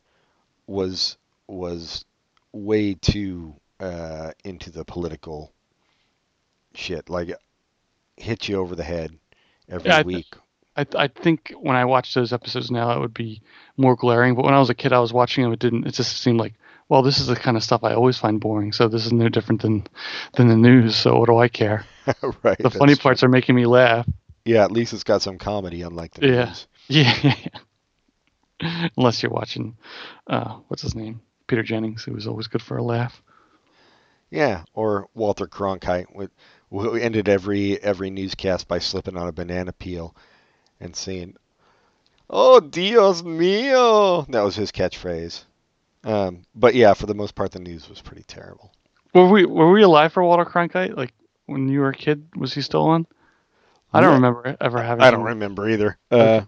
[0.67, 1.17] was
[1.49, 2.05] was
[2.53, 5.53] way too uh, into the political
[6.75, 7.11] shit.
[7.11, 7.31] Like
[8.17, 9.19] hit you over the head
[9.69, 10.37] every Yeah, I th- week.
[10.77, 13.43] I I think when I watch those episodes now, it would be
[13.77, 14.35] more glaring.
[14.35, 15.53] But when I was a kid, I was watching them.
[15.53, 15.87] It didn't.
[15.87, 16.55] It just seemed like,
[16.89, 18.73] well, this is the kind of stuff I always find boring.
[18.73, 19.87] So this is no different than
[20.35, 20.97] than the news.
[20.97, 21.85] So what do I care?
[22.43, 22.59] right.
[22.59, 23.27] The funny parts true.
[23.27, 24.07] are making me laugh.
[24.45, 26.45] Yeah, at least it's got some comedy, unlike the Yeah.
[26.47, 26.67] news.
[26.89, 27.35] Yeah.
[28.97, 29.77] Unless you're watching,
[30.29, 31.21] uh, what's his name?
[31.47, 33.21] Peter Jennings, who was always good for a laugh.
[34.31, 36.31] Yeah, or Walter Cronkite, with,
[36.71, 40.17] who ended every every newscast by slipping on a banana peel
[40.81, 41.37] and saying,
[42.31, 45.45] "Oh Dios mío!" That was his catchphrase.
[46.05, 48.73] Um, but yeah, for the most part, the news was pretty terrible.
[49.15, 50.97] Were we were we alive for Walter Cronkite?
[50.97, 51.13] Like
[51.47, 53.07] when you were a kid, was he still on?
[53.93, 54.15] I don't Yeah.
[54.15, 55.05] remember ever having.
[55.05, 55.27] I don't him.
[55.27, 55.99] remember either.
[56.11, 56.43] Uh,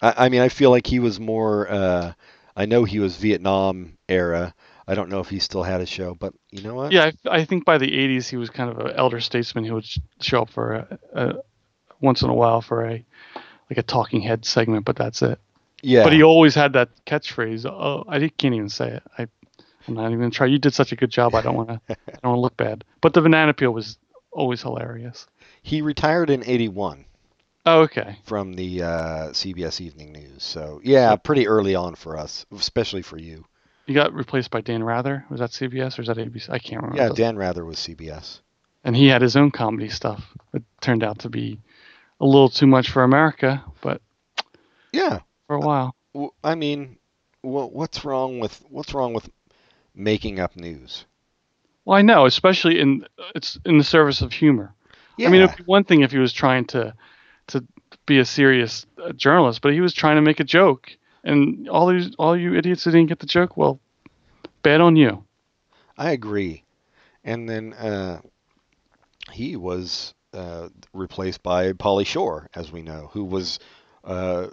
[0.00, 1.68] I, I mean, I feel like he was more.
[1.70, 2.12] Uh,
[2.56, 4.54] I know he was Vietnam era.
[4.88, 6.92] I don't know if he still had a show, but you know what?
[6.92, 9.74] Yeah, I, I think by the '80s he was kind of an elder statesman who
[9.74, 9.86] would
[10.20, 11.34] show up for a, a,
[12.00, 13.04] once in a while for a
[13.68, 15.40] like a talking head segment, but that's it.
[15.82, 16.02] Yeah.
[16.04, 17.64] But he always had that catchphrase.
[17.66, 19.02] Oh, I can't even say it.
[19.18, 19.26] I,
[19.86, 20.46] I'm not even gonna try.
[20.46, 21.34] You did such a good job.
[21.34, 21.80] I don't want to.
[21.88, 22.84] I don't want to look bad.
[23.00, 23.98] But the banana peel was
[24.32, 25.26] always hilarious.
[25.62, 27.04] he retired in '81.
[27.68, 28.16] Oh, okay.
[28.24, 28.86] from the uh,
[29.32, 30.44] CBS Evening News.
[30.44, 33.44] So yeah, pretty early on for us, especially for you.
[33.86, 35.24] You got replaced by Dan Rather.
[35.30, 36.48] Was that CBS or is that ABC?
[36.50, 37.02] I can't remember.
[37.02, 38.40] Yeah, Dan Rather was CBS.
[38.84, 40.24] and he had his own comedy stuff.
[40.54, 41.58] It turned out to be
[42.20, 44.00] a little too much for America, but
[44.92, 45.94] Yeah, for a while.
[46.42, 46.98] I mean,
[47.42, 49.28] what's wrong with what's wrong with
[49.94, 51.04] making up news?
[51.84, 54.74] Well, I know, especially in it's in the service of humor.
[55.16, 56.94] Yeah, I mean, it'd be one thing if he was trying to
[57.48, 57.64] to
[58.06, 61.86] be a serious uh, journalist, but he was trying to make a joke, and all
[61.88, 63.80] these all you idiots who didn't get the joke, well,
[64.62, 65.24] bad on you.
[65.96, 66.64] I agree.
[67.24, 68.20] And then uh,
[69.32, 73.58] he was uh, replaced by Pauly Shore, as we know, who was
[74.04, 74.48] uh,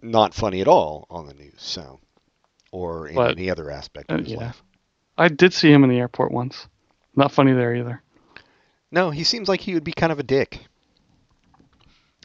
[0.00, 1.54] not funny at all on the news.
[1.58, 2.00] So,
[2.70, 4.38] or in But- any other aspect of uh, his yeah.
[4.38, 4.62] life.
[5.16, 6.68] I did see him in the airport once.
[7.16, 8.02] Not funny there either.
[8.92, 10.60] No, he seems like he would be kind of a dick.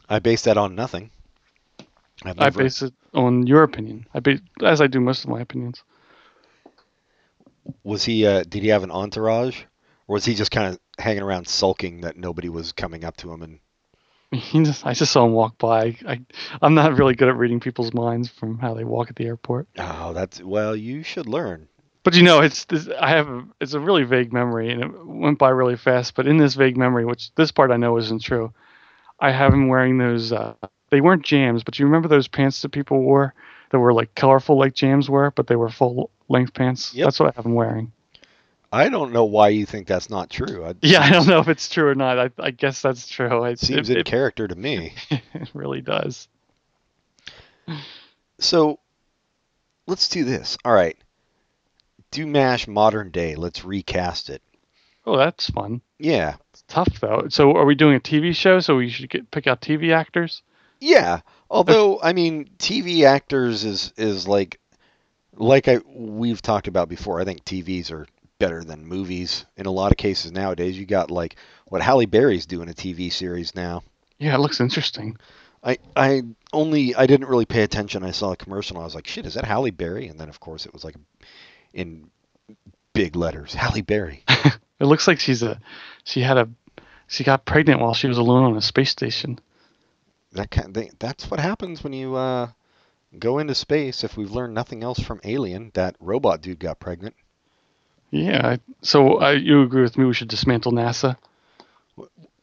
[0.08, 1.10] I base that on nothing.
[2.24, 4.06] I've I base it on your opinion.
[4.14, 5.82] I base, as I do most of my opinions.
[7.82, 8.26] was he?
[8.26, 9.62] Uh, did he have an entourage,
[10.06, 13.32] or was he just kind of hanging around sulking that nobody was coming up to
[13.32, 13.42] him?
[13.42, 13.58] And
[14.40, 15.96] He just, I just saw him walk by.
[16.06, 16.20] I,
[16.60, 19.68] I'm not really good at reading people's minds from how they walk at the airport.
[19.78, 21.68] oh, that's well, you should learn.
[22.02, 25.06] But you know, it's this, I have a, it's a really vague memory, and it
[25.06, 26.14] went by really fast.
[26.14, 28.52] But in this vague memory, which this part I know isn't true,
[29.20, 30.32] I have him wearing those.
[30.32, 30.54] Uh,
[30.90, 33.34] they weren't jams, but you remember those pants that people wore
[33.70, 36.94] that were like colorful, like jams were, but they were full length pants.
[36.94, 37.06] Yep.
[37.06, 37.92] That's what I have him wearing.
[38.74, 40.64] I don't know why you think that's not true.
[40.64, 42.18] It Yeah, I don't know if it's true or not.
[42.18, 43.44] I, I guess that's true.
[43.44, 44.94] It seems it, in it, character to me.
[45.10, 46.26] it really does.
[48.40, 48.80] So
[49.86, 50.58] let's do this.
[50.64, 50.96] All right.
[52.10, 53.36] Do MASH modern day.
[53.36, 54.42] Let's recast it.
[55.06, 55.80] Oh, that's fun.
[55.98, 56.34] Yeah.
[56.50, 57.26] It's tough though.
[57.28, 58.58] So, are we doing a TV show?
[58.58, 60.42] So we should get pick out TV actors.
[60.80, 61.20] Yeah.
[61.48, 64.58] Although I mean TV actors is is like
[65.36, 67.20] like I we've talked about before.
[67.20, 68.06] I think TVs are
[68.38, 70.78] better than movies in a lot of cases nowadays.
[70.78, 73.82] You got like what Halle Berry's doing a TV series now.
[74.18, 75.16] Yeah, it looks interesting.
[75.62, 78.04] I I only I didn't really pay attention.
[78.04, 80.28] I saw a commercial and I was like, "Shit, is that Halle Berry?" And then
[80.28, 80.96] of course it was like
[81.72, 82.10] in
[82.92, 84.24] big letters, Halle Berry.
[84.80, 85.60] It looks like she's a
[86.02, 86.48] she had a
[87.06, 89.38] she got pregnant while she was alone on a space station.
[90.32, 92.48] That kind of thing, that's what happens when you uh,
[93.18, 94.02] go into space.
[94.02, 97.14] If we've learned nothing else from Alien, that robot dude got pregnant.
[98.14, 98.46] Yeah.
[98.46, 100.04] I, so uh, you agree with me?
[100.04, 101.16] We should dismantle NASA.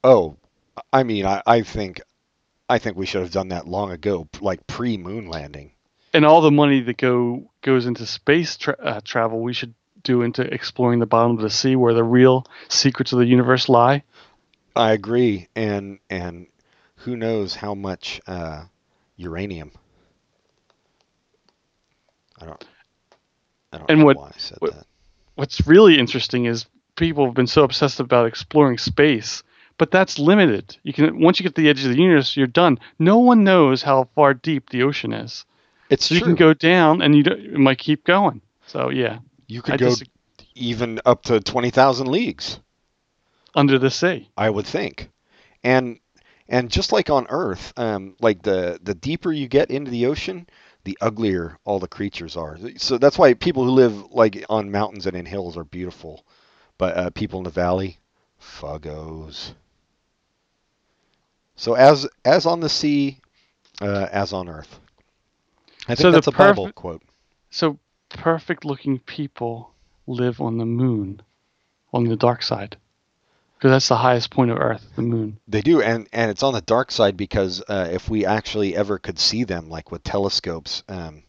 [0.03, 0.36] Oh,
[0.91, 2.01] I mean, I, I think
[2.67, 5.71] I think we should have done that long ago, like pre-moon landing.
[6.13, 10.23] And all the money that go goes into space tra- uh, travel, we should do
[10.23, 14.03] into exploring the bottom of the sea, where the real secrets of the universe lie.
[14.75, 16.47] I agree, and and
[16.97, 18.63] who knows how much uh,
[19.15, 19.71] uranium.
[22.41, 22.65] I don't.
[23.71, 24.86] I don't And know what- why I said what- that.
[25.41, 29.41] What's really interesting is people have been so obsessed about exploring space,
[29.80, 30.77] but that's limited.
[30.84, 32.77] You can once you get to the edge of the universe, you're done.
[32.99, 35.43] No one knows how far deep the ocean is.
[35.89, 36.19] It's So true.
[36.19, 38.41] you can go down, and you might keep going.
[38.67, 40.04] So yeah, You could I go just
[40.54, 42.60] even up to twenty thousand leagues.
[43.56, 44.30] under the sea.
[44.38, 45.10] I would think.
[45.63, 45.99] And
[46.49, 50.45] and just like on Earth, um, like the the deeper you get into the ocean,
[50.83, 52.57] the uglier all the creatures are.
[52.77, 56.25] So that's why people who live like on mountains and in hills are beautiful,
[56.77, 57.99] but uh, people in the valley,
[58.39, 59.53] fuggos.
[61.55, 63.19] So as as on the sea,
[63.81, 64.79] uh, as on Earth.
[65.87, 67.01] I think So that's a Bible quote.
[67.49, 67.77] So
[68.09, 69.73] perfect looking people
[70.07, 71.21] live on the moon,
[71.93, 72.77] on the dark side,
[73.62, 75.38] because that's the highest point of Earth, the moon.
[75.47, 78.97] They do, and and it's on the dark side because uh, if we actually ever
[78.97, 81.21] could see them, like with telescopes, um,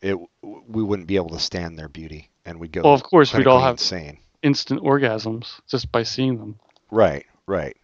[0.00, 2.82] it we wouldn't be able to stand their beauty, and we'd go.
[2.82, 4.18] Well, of course, we'd all have insane.
[4.40, 6.60] instant orgasms just by seeing them,
[6.92, 7.76] Right, right.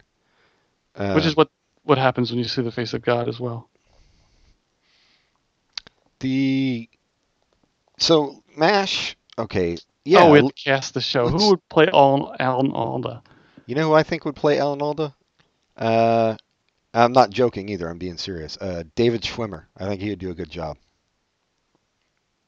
[0.95, 1.49] Uh, which is what
[1.83, 3.67] what happens when you see the face of God as well.
[6.21, 6.87] the
[7.97, 9.17] so Mash.
[9.37, 9.75] Okay,
[10.05, 10.23] yeah.
[10.23, 11.27] oh, we to cast the show.
[11.27, 13.21] Who would play Alan, Alan Alda?
[13.65, 15.13] You know who I think would play Alan Alda?
[15.77, 16.35] Uh,
[16.93, 17.87] I'm not joking either.
[17.89, 18.57] I'm being serious.
[18.59, 19.65] Uh, David Schwimmer.
[19.77, 20.77] I think he would do a good job.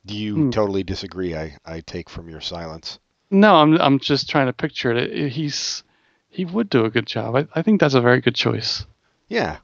[0.05, 0.49] Do you Hmm.
[0.49, 1.35] totally disagree?
[1.35, 2.99] I, I take from your silence.
[3.31, 5.11] No, I'm I'm just trying to picture it.
[5.11, 5.83] It- He's
[6.29, 7.35] he would do a good job.
[7.35, 8.85] I, I think that's a very good choice
[9.29, 9.57] Yeah.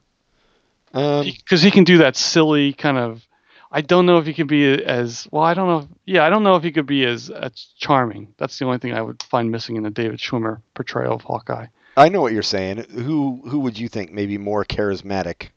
[0.94, 3.26] Um, because he can do that silly kind of.
[3.72, 5.44] I don't know if he could be as well.
[5.44, 5.78] I don't know.
[5.78, 8.34] If, yeah, I don't know if he could be as, as charming.
[8.36, 11.66] That's the only thing I would find missing in the David Schwimmer portrayal of Hawkeye.
[11.96, 12.84] I know what you're saying.
[12.90, 15.48] Who who would you think maybe more charismatic?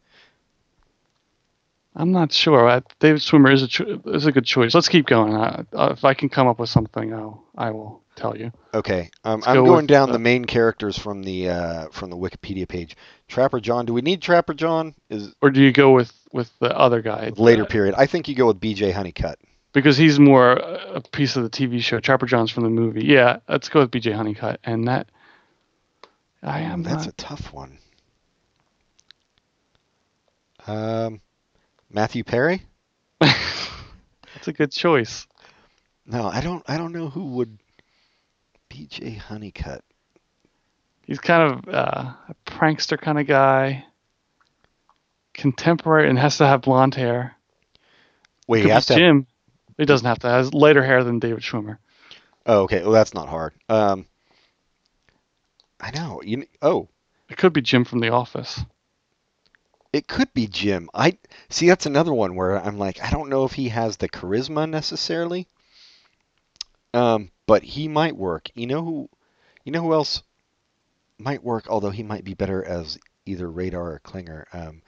[1.96, 2.68] I'm not sure.
[2.68, 4.74] I, David Schwimmer is a cho- is a good choice.
[4.74, 5.36] Let's keep going.
[5.36, 8.52] I, uh, if I can come up with something, I'll I will tell you.
[8.74, 12.18] Okay, um, I'm go going down uh, the main characters from the uh, from the
[12.18, 12.98] Wikipedia page.
[13.28, 13.86] Trapper John.
[13.86, 14.96] Do we need Trapper John?
[15.10, 17.32] Is Or do you go with with the other guy?
[17.38, 17.96] later Uh, period.
[17.98, 18.92] I think you go with B.J.
[18.92, 19.40] Honeycutt.
[19.72, 22.00] because he's more a piece of the TV show.
[22.02, 23.06] Trapper John's from the movie.
[23.06, 24.12] Yeah, let's go with B.J.
[24.12, 24.60] Honeycutt.
[24.66, 25.08] And that
[26.42, 27.14] I am That's not.
[27.14, 27.78] a tough one.
[30.68, 31.22] Um,
[31.92, 32.64] Matthew Perry.
[33.20, 35.28] That's a good choice.
[36.06, 36.64] No, I don't.
[36.68, 37.58] I don't know who would.
[38.70, 39.12] B.J.
[39.16, 39.84] Honeycutt.
[41.06, 43.86] He's kind of uh, a prankster kind of guy.
[45.34, 47.36] Contemporary and has to have blonde hair.
[48.48, 48.94] Wait, Could he has to.
[49.00, 49.26] Have,
[49.78, 50.30] He doesn't have to.
[50.30, 51.78] Has lighter hair than David Schwimmer.
[52.46, 52.82] oh, okay.
[52.82, 53.54] Well, that's not hard.
[53.70, 54.06] Um,
[55.80, 56.22] I know.
[56.24, 56.46] You.
[56.62, 56.88] Oh,
[57.30, 58.62] It could be Jim from The Office.
[59.92, 60.90] It could be Jim.
[60.94, 61.18] I
[61.50, 61.68] see.
[61.68, 65.48] That's another one where I'm like, I don't know if he has the charisma necessarily.
[66.94, 68.50] Um, but he might work.
[68.56, 69.10] You know who?
[69.64, 70.24] You know who else
[71.18, 71.66] might work?
[71.70, 74.48] Although he might be better as either Radar or Klinger.
[74.52, 74.82] Um,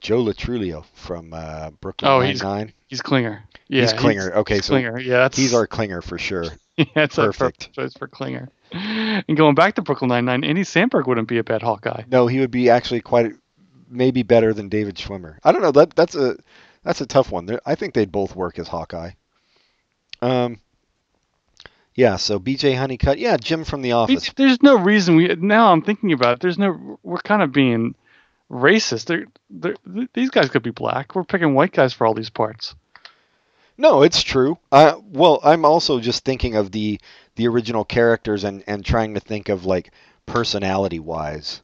[0.00, 2.72] Joe Lo Truglio from uh, Brooklyn Oh, Nine he's- Nine.
[2.88, 3.44] He's Klinger.
[3.68, 4.34] Yeah, He's Klinger.
[4.38, 4.98] Okay, he's so Klinger.
[4.98, 6.44] Yeah, that's He's our Klinger for sure.
[6.94, 7.38] That's Perfect.
[7.38, 8.48] perfect choice for Klinger.
[8.72, 12.04] And going back to Brooklyn Nine Nine, Andy Samberg wouldn't be a bad Hawkeye.
[12.10, 13.32] No, he would be actually quite
[13.90, 15.36] maybe better than David Schwimmer.
[15.44, 15.72] I don't know.
[15.72, 16.36] That that's a
[16.82, 17.44] that's a tough one.
[17.46, 19.10] They're- I think they'd both work as Hawkeye.
[20.22, 20.58] Um.
[21.94, 22.16] Yeah.
[22.16, 22.74] So B.J.
[22.74, 23.18] Honeycutt.
[23.18, 24.32] Yeah, Jim from The Office.
[24.36, 26.40] there's no reason we now I'm thinking about it.
[26.40, 27.94] There's no we're kind of being
[28.50, 29.06] racist.
[29.06, 29.76] They're, they're,
[30.14, 31.14] these guys could be black.
[31.14, 32.74] We're picking white guys for all these parts.
[33.78, 34.58] No, it's true.
[34.70, 37.00] Uh, well, I'm also just thinking of the
[37.36, 39.92] the original characters and and trying to think of like
[40.26, 41.62] personality wise.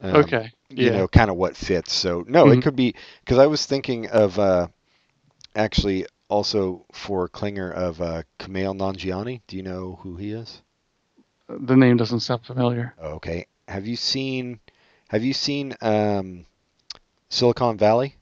[0.00, 0.52] Um, okay.
[0.70, 1.92] You know, kind of what fits.
[1.92, 2.58] So no, Mhm.
[2.58, 4.68] it could be because I was thinking of uh,
[5.54, 9.42] actually also for Klinger of uh, Kumail Nanjiani.
[9.46, 10.62] Do you know who he is?
[11.46, 12.94] the name doesn't sound familiar.
[13.02, 13.46] Okay.
[13.68, 14.60] Have you seen
[15.14, 16.44] Have you seen um,
[17.28, 18.16] Silicon Valley?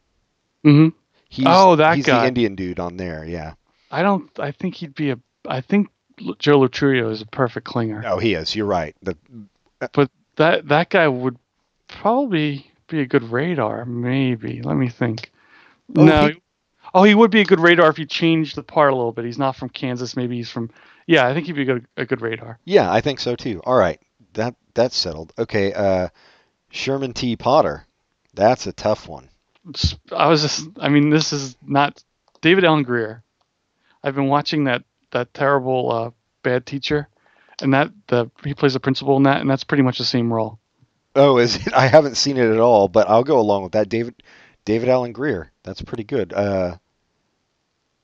[0.62, 0.88] hmm
[1.28, 2.20] He's, Oh, that he's guy.
[2.20, 3.24] the Indian dude on there.
[3.24, 3.54] Yeah.
[3.90, 4.30] I don't.
[4.38, 5.18] I think he'd be a.
[5.48, 5.88] I think
[6.38, 8.02] Joe Lo Truglio is a perfect Klinger.
[8.06, 8.54] Oh, he is.
[8.54, 8.94] You're right.
[9.02, 9.16] The
[10.36, 11.38] That that guy would
[11.88, 13.84] probably be a good radar.
[13.86, 14.60] Maybe.
[14.62, 15.30] Let me think.
[15.96, 16.28] Oh, no.
[16.28, 16.40] he-
[16.94, 19.24] oh, he would be a good radar if he changed the part a little bit.
[19.24, 20.16] He's not from Kansas.
[20.16, 20.70] Maybe he's from.
[21.06, 22.58] Yeah, I think he'd be a good, a good radar.
[22.64, 23.60] Yeah, I think so too.
[23.64, 23.98] All right,
[24.34, 25.32] that that's settled.
[25.38, 26.08] Okay, uh,
[26.72, 27.36] Sherman T.
[27.36, 27.86] Potter.
[28.34, 29.28] That's a tough one.
[30.10, 30.66] I was just.
[30.80, 32.02] I mean, this is not
[32.40, 33.22] David Alan Grier.
[34.02, 34.82] I've been watching that
[35.12, 36.10] that terrible uh,
[36.42, 37.08] bad teacher,
[37.60, 40.32] and that the he plays a principal in that, and that's pretty much the same
[40.32, 40.58] role.
[41.14, 41.72] Oh, is it?
[41.76, 43.88] I haven't seen it at all, but I'll go along with that.
[43.88, 44.22] David
[44.64, 45.52] David Alan Grier.
[45.62, 46.32] That's pretty good.
[46.32, 46.78] Uh,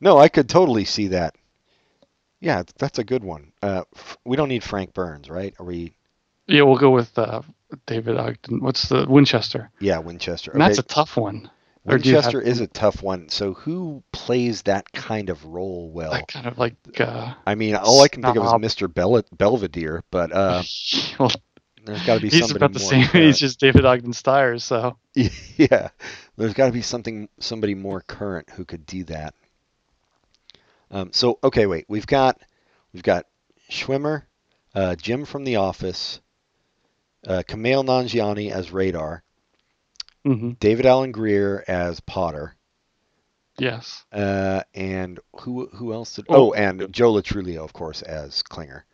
[0.00, 1.34] no, I could totally see that.
[2.40, 3.52] Yeah, that's a good one.
[3.62, 5.54] Uh, f- we don't need Frank Burns, right?
[5.58, 5.96] Are we?
[6.46, 7.42] Yeah, we'll go with uh,
[7.86, 8.60] David Ogden.
[8.60, 9.70] What's the Winchester?
[9.80, 10.52] Yeah, Winchester.
[10.52, 11.50] And that's a tough one.
[11.84, 13.28] or do you Winchester have- is a tough one.
[13.28, 16.10] So who plays that kind of role well?
[16.10, 18.92] Like kind of like uh, I mean, all I can think of is Mr.
[18.92, 20.62] Bel- Belvedere, but uh,
[21.18, 21.30] well,
[21.84, 25.88] there's got to be he's about the same age as David Ogden Stiers, so Yeah,
[26.36, 29.34] there's got to be something, somebody more current who could do that.
[30.90, 32.40] Um, so okay, wait, we've got,
[32.92, 33.26] we've got
[33.70, 34.22] Schwimmer,
[34.74, 36.20] uh, Jim from The Office,
[37.26, 39.22] uh, Kumail Nanjiani as Radar,
[40.24, 42.54] hmm David Alan Grier as Potter,
[43.58, 44.04] yes.
[44.12, 46.26] uh, and who who else did?
[46.28, 48.84] Oh, Oh, and Joe Lo Truglio, of course, as Klinger.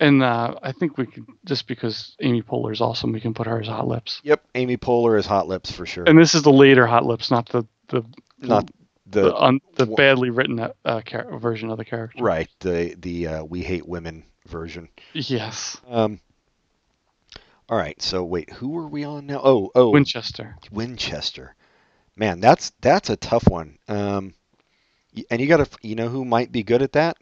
[0.00, 3.46] And uh, I think we could just because Amy Poehler is awesome, we can put
[3.46, 4.20] her as Hot Lips.
[4.24, 6.04] Yep, Amy Poehler is Hot Lips for sure.
[6.04, 8.04] And this is the later Hot Lips, not the the
[8.40, 8.70] Not
[9.06, 12.22] the, the un, the wha- badly written uh, char- version of the character.
[12.24, 14.88] right the the uh, We Hate Women version.
[15.12, 15.80] Yes.
[15.88, 16.20] Um.
[17.68, 18.00] All right.
[18.00, 19.40] So wait, who are we on now?
[19.42, 20.56] Oh, oh, Winchester.
[20.70, 21.54] Winchester.
[22.16, 23.78] Man, that's that's a tough one.
[23.88, 24.34] Um,
[25.30, 27.16] and you got to, you know, who might be good at that?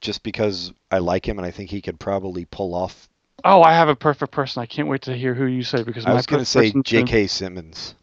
[0.00, 3.08] Just because I like him and I think he could probably pull off.
[3.44, 4.62] Oh, I have a perfect person.
[4.62, 7.26] I can't wait to hear who you say because I was going to say J.K.
[7.26, 7.94] Simmons,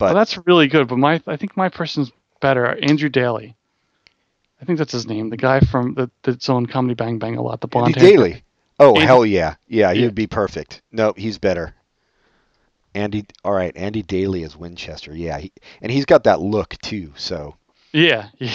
[0.00, 2.66] Well, but that's really good, but my I think my person's better.
[2.82, 3.54] Andrew Daly.
[4.60, 5.30] I think that's his name.
[5.30, 7.60] The guy from the that's on Comedy Bang Bang a lot.
[7.60, 8.00] The blonde Andy.
[8.00, 8.42] Daly.
[8.78, 10.06] Oh Andy- hell yeah, yeah, he Yeah.
[10.06, 10.82] would be perfect.
[10.92, 11.74] No, he's better.
[12.94, 15.14] Andy, all right, Andy Daly is Winchester.
[15.14, 17.12] Yeah, he, and he's got that look too.
[17.16, 17.56] So
[17.92, 18.28] Yeah.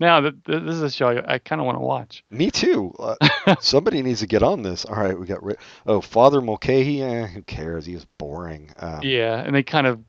[0.00, 2.24] Now this is a show I, I kind of want to watch.
[2.28, 2.92] Me too.
[2.98, 3.14] Uh,
[3.60, 4.84] somebody needs to get on this.
[4.84, 5.58] All right, we got rid.
[5.86, 7.00] Oh, Father Mulcahy.
[7.02, 7.86] Eh, who cares?
[7.86, 8.72] He was boring.
[8.80, 10.00] Um, Yeah, and they kind of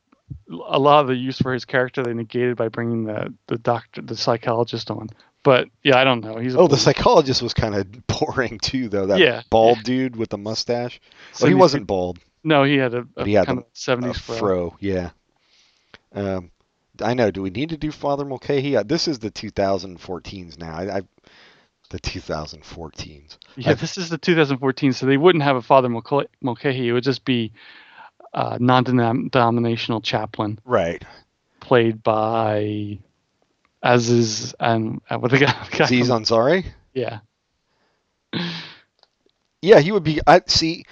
[0.68, 4.02] a lot of the use for his character they negated by bringing the the doctor,
[4.02, 5.10] the psychologist on.
[5.44, 6.38] But yeah, I don't know.
[6.38, 9.08] He's Oh, the psychologist was kind of boring too, though.
[9.08, 11.02] That Yeah, bald dude with the mustache.
[11.42, 12.20] Well, he wasn't bald.
[12.46, 14.38] No, he had a, a he had kind the- of A seventies fro.
[14.38, 14.78] fro.
[14.80, 15.10] Yeah.
[16.14, 16.52] Um,
[17.02, 17.32] I know.
[17.32, 18.76] Do we need to do Father Mulcahy?
[18.78, 20.76] Uh, this is the 2014s now.
[20.76, 21.02] I, I
[21.90, 23.38] the 2014s.
[23.56, 26.88] Yeah, I've- this is the 2014, so they wouldn't have a Father Mulca- Mulcahy.
[26.88, 27.52] It would just be
[28.34, 31.04] a non-denominational chaplain Right.
[31.60, 33.00] played by
[33.84, 35.54] Aziz and uh, what the guy?
[35.80, 36.66] Aziz Ansari.
[36.94, 37.20] yeah,
[39.62, 40.20] Yeah, he would be.
[40.26, 40.86] I see.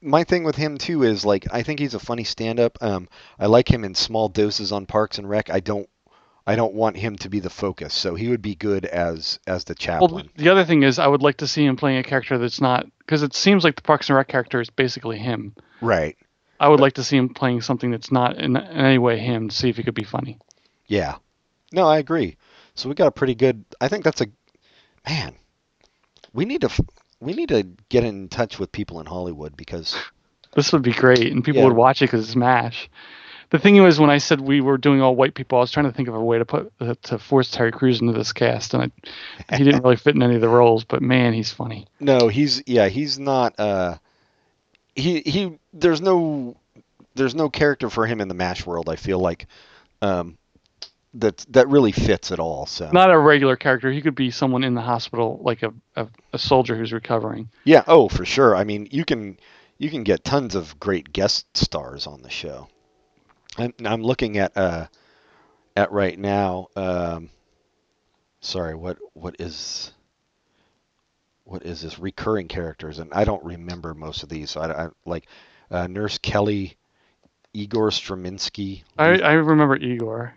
[0.00, 2.78] My thing with him too is like I think he's a funny stand-up.
[2.80, 3.08] Um,
[3.38, 5.50] I like him in small doses on Parks and Rec.
[5.50, 5.88] I don't.
[6.46, 9.64] I don't want him to be the focus, so he would be good as as
[9.64, 9.76] the Well,
[10.08, 10.30] chaplain.
[10.36, 12.86] the other thing is, I would like to see him playing a character that's not
[13.00, 15.54] because it seems like the Parks and Rec character is basically him.
[15.82, 16.16] right.
[16.60, 19.48] I would like to see him playing something that's not in, in any way him
[19.48, 20.38] to see if he could be funny.
[20.88, 21.16] Yeah.
[21.72, 22.36] No, I agree.
[22.74, 23.64] So we got a pretty good.
[23.80, 24.26] I think that's a
[25.08, 25.34] man.
[26.32, 26.70] We need to.
[27.20, 29.96] We need to get in touch with people in Hollywood because
[30.54, 31.68] This would be great, and people Yeah.
[31.68, 32.88] would watch it because it's MASH.
[33.50, 35.86] the thing was when I said we were doing all white people, I was trying
[35.86, 38.72] to think of a way to put uh, to force Terry Crews into this cast,
[38.74, 38.90] and
[39.50, 40.84] I, he didn't really fit in any of the roles.
[40.84, 41.86] But man, he's funny.
[42.00, 43.58] No, he's yeah, he's not.
[43.58, 43.98] Uh,
[44.94, 45.58] he he.
[45.74, 46.56] There's no
[47.14, 48.88] there's no character for him in the Mash world.
[48.88, 49.46] I feel like
[50.02, 50.37] um,
[51.20, 52.66] that that really fits at all.
[52.66, 53.90] So Not a regular character.
[53.90, 57.48] He could be someone in the hospital, like a a, a soldier who's recovering.
[57.64, 58.56] yeah, oh for sure.
[58.56, 59.38] I mean, you can
[59.78, 62.68] you can get tons of great guest stars on the show.
[63.56, 64.86] I'm, I'm looking at uh
[65.76, 66.68] at right now.
[66.76, 67.30] Um,
[68.40, 69.92] sorry, what what is
[71.44, 72.98] what is this recurring characters?
[72.98, 74.50] And I don't remember most of these.
[74.50, 75.26] So I, I like
[75.70, 76.76] uh, Nurse Kelly,
[77.54, 80.34] Igor Straminsky, I I remember Igor.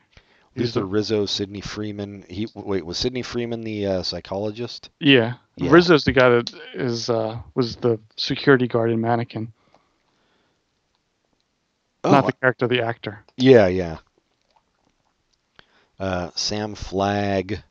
[0.53, 2.25] He's Luther the- Rizzo, Sidney Freedman.
[2.29, 4.89] He wait was Sidney Freedman the uh, psychologist?
[4.99, 5.35] Yeah.
[5.55, 5.71] Yeah.
[5.71, 9.53] Rizzo's the guy that is uh was the security guard in Mannequin,
[12.03, 13.23] Oh, not the character, the actor.
[13.37, 13.97] yeah, yeah.
[15.99, 17.61] Uh, Sam Flagg,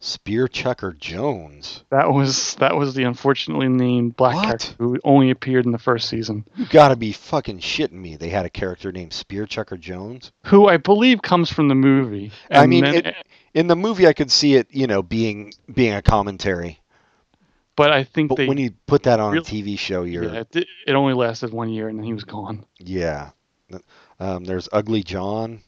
[0.00, 1.84] Spear Chucker Jones.
[1.90, 4.44] That was that was the unfortunately named black What?
[4.44, 6.44] character who only appeared in the first season.
[6.56, 8.16] You gotta be fucking shitting me.
[8.16, 10.32] They had a character named Spear Chucker Jones.
[10.46, 12.30] Who I believe comes from the movie.
[12.50, 13.14] I mean, then- it-
[13.54, 16.78] In the movie, I could see it, you know, being being a commentary.
[17.74, 20.24] but I think But they when you put that on real- a TV show, you're
[20.24, 22.64] yeah, it, it only lasted one year and then he was gone.
[22.78, 23.30] yeah.
[24.20, 25.60] Um, there's Ugly John.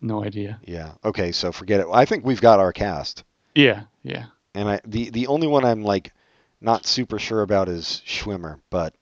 [0.00, 0.58] No idea.
[0.64, 0.92] Yeah.
[1.04, 1.86] Okay, so forget it.
[1.92, 3.24] I think we've got our cast.
[3.58, 4.26] Yeah, yeah.
[4.54, 6.12] And I the the only one I'm like
[6.60, 8.94] not super sure about is Schwimmer, but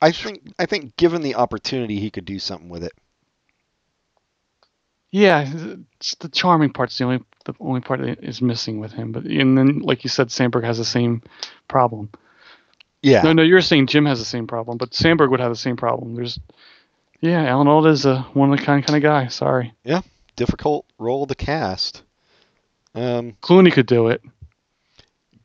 [0.00, 2.92] I think I think given the opportunity he could do something with it.
[5.10, 5.46] Yeah,
[5.98, 9.12] it's the charming part's the only the only part that is missing with him.
[9.12, 11.20] But and then, like you said, Sandberg has the same
[11.68, 12.08] problem.
[13.02, 13.20] Yeah.
[13.22, 15.76] No, no, you're saying Jim has the same problem, but Sandberg would have the same
[15.76, 16.14] problem.
[16.14, 16.40] There's,
[17.20, 19.28] yeah, Alan Alda is a one of a kind kind of guy.
[19.28, 20.00] Sorry, Yeah,
[20.34, 22.02] Difficult role to cast.
[22.98, 24.22] Um Clooney could do it.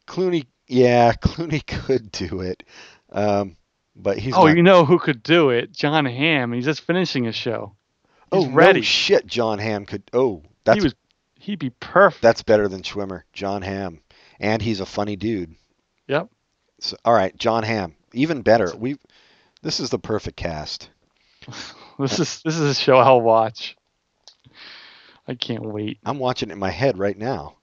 [0.08, 2.64] Clooney yeah, Clooney could do it.
[3.12, 3.58] Um
[3.96, 5.72] but he's oh, not, you know who could do it?
[5.72, 6.52] John Hamm.
[6.52, 7.76] He's just finishing his show.
[8.32, 8.80] He's oh, ready.
[8.80, 10.96] No shit, John Hamm could Oh, that's he was,
[11.40, 12.24] he'd be perfect.
[12.24, 13.22] that's better than Schwimmer.
[13.34, 14.00] John Hamm.
[14.40, 15.56] And he's a funny dude.
[16.08, 16.30] Yep.
[16.80, 17.96] So, all right, John Hamm.
[18.14, 18.74] Even better.
[18.76, 18.98] We
[19.62, 20.90] this is the perfect cast.
[22.00, 23.78] This is this is a show I'll watch.
[25.28, 26.00] I can't wait.
[26.06, 27.58] I'm watching it in my head right now.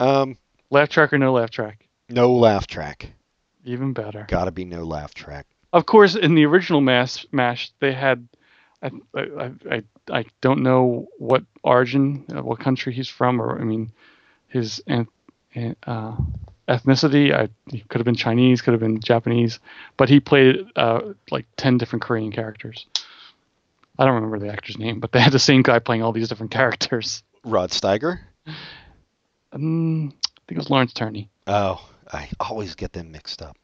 [0.00, 0.36] Um,
[0.70, 1.86] Laugh track or no laugh track?
[2.10, 3.10] no laugh track.
[3.64, 4.26] Even better.
[4.28, 5.46] Gotta be no laugh track.
[5.72, 8.28] Of course, in the original Mash, Mash they had.
[8.80, 13.64] I, I, I, I don't know what origin, uh, what country he's from, or I
[13.64, 13.90] mean,
[14.46, 15.04] his uh,
[16.68, 17.34] ethnicity.
[17.34, 19.58] I, he could have been Chinese, could have been Japanese,
[19.96, 21.00] but he played uh,
[21.30, 22.86] like ten different Korean characters.
[23.98, 26.28] I don't remember the actor's name, but they had the same guy playing all these
[26.28, 27.22] different characters.
[27.44, 28.20] Rod Steiger.
[29.52, 31.30] Um, I think it was Lawrence Turney.
[31.46, 33.56] Oh, I always get them mixed up.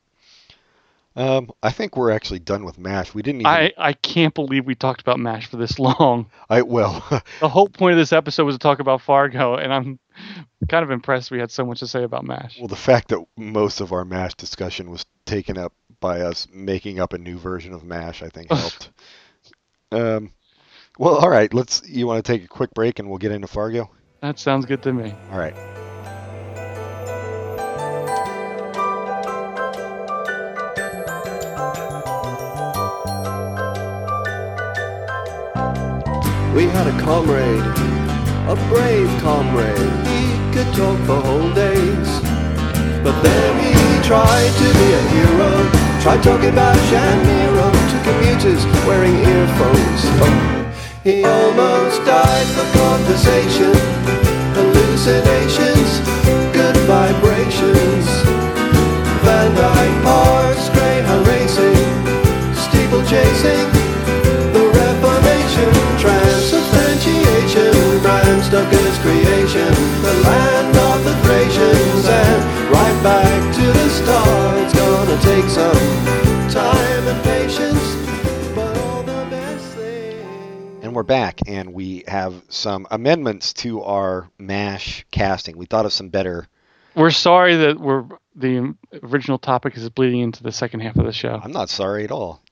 [1.17, 3.15] Um, I think we're actually done with Mash.
[3.15, 3.47] We didn't even.
[3.47, 6.29] I, I can't believe we talked about MASH for this long.
[6.51, 7.05] I well,
[7.41, 9.99] The whole point of this episode was to talk about Fargo, and I'm
[10.69, 12.59] kind of impressed we had so much to say about MASH.
[12.59, 16.99] well, the fact that most of our Mash discussion was taken up by us making
[16.99, 18.91] up a new version of Mash, I think helped.
[19.95, 20.33] Um,
[20.99, 21.53] well, all right.
[21.53, 21.89] Let's.
[21.89, 23.91] You want to take a quick break and we'll get into Fargo.
[24.21, 25.15] That sounds good to me.
[25.31, 25.55] All right.
[36.55, 37.65] We had a comrade,
[38.49, 39.77] a brave comrade.
[40.07, 42.11] He could talk for whole days.
[43.03, 45.51] But then he tried to be a hero.
[46.01, 47.54] Tried talking about Shamiro
[48.41, 48.51] to
[48.87, 50.03] wearing earphones.
[51.05, 53.73] He almost died for conversation.
[54.57, 56.01] Hallucinations,
[56.53, 58.07] good vibrations.
[59.23, 61.77] Van Dyke Parks, Greyhound racing,
[62.55, 63.69] steeple chasing.
[64.53, 67.73] The Reformation, transubstantiation,
[68.03, 69.73] Bram Stoker's creation,
[70.03, 74.59] the land of the Thracians, and right back to the start.
[74.65, 77.44] It's gonna take some time and patience,
[80.95, 85.57] And we're back, and we have some amendments to our MASH casting.
[85.57, 86.47] We thought of some better.
[86.95, 88.05] We're sorry that we're
[88.37, 91.41] the original topic is bleeding into the second half of the show.
[91.43, 92.45] I'm not sorry at all.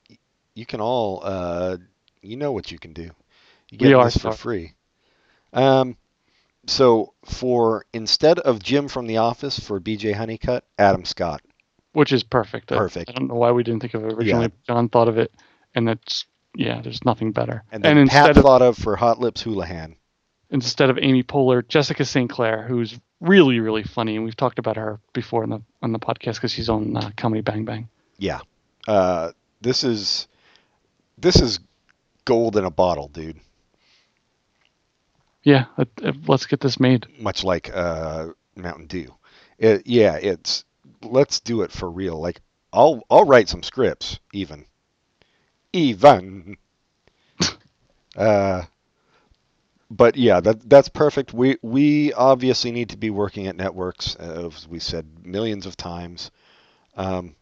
[0.57, 1.77] You can all, uh,
[2.21, 3.03] you know what you can do.
[3.03, 3.13] You
[3.71, 4.73] We get are this for free.
[5.53, 5.97] Um,
[6.67, 11.43] so for instead of Jim from The Office for BJ Honeycutt, Adam Scott.
[11.93, 12.71] Which is perfect.
[12.71, 13.09] Perfect.
[13.09, 14.51] I, don't know why we didn't think of it originally.
[14.67, 15.31] John thought of it,
[15.77, 16.25] and that's
[16.55, 17.65] yeah, there's nothing better.
[17.73, 19.97] And Pat instead of thought of for Hot Lips Houlihan.
[20.51, 22.29] instead of Amy Poehler, Jessica St.
[22.31, 25.99] Clair, who's really really funny, and we've talked about her before on the on the
[25.99, 27.89] podcast because she's on uh, Comedy Bang Bang.
[28.19, 28.41] Yeah.
[28.87, 29.31] Uh,
[29.61, 30.29] this is
[31.19, 31.61] this is
[32.25, 33.39] gold in a bottle, dude.
[35.45, 37.07] Yeah, let, uh, let's get this made.
[37.19, 39.15] Much like uh, Mountain Dew.
[39.59, 40.65] It, yeah, it's
[41.03, 42.21] let's do it for real.
[42.21, 42.41] Like
[42.73, 44.67] I'll I'll write some scripts even.
[45.73, 46.57] Even.
[48.17, 48.63] uh,
[49.91, 51.33] but yeah, that that's perfect.
[51.35, 55.77] We we obviously need to be working at networks, uh, as we said millions of
[55.77, 56.31] times.
[56.97, 57.37] Um,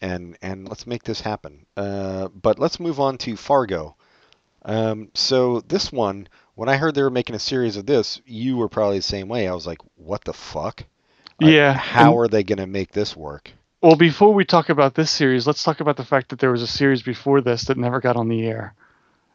[0.00, 1.66] and and let's make this happen.
[1.76, 3.96] Uh, but let's move on to Fargo.
[4.64, 8.56] Um, so this one, when I heard they were making a series of this, you
[8.56, 9.46] were probably the same way.
[9.46, 10.84] I was like, "What the fuck?
[11.40, 13.52] Like, Yeah, how and- are they going to make this work?"
[13.84, 16.62] Well, before we talk about this series, let's talk about the fact that there was
[16.62, 18.72] a series before this that never got on the air.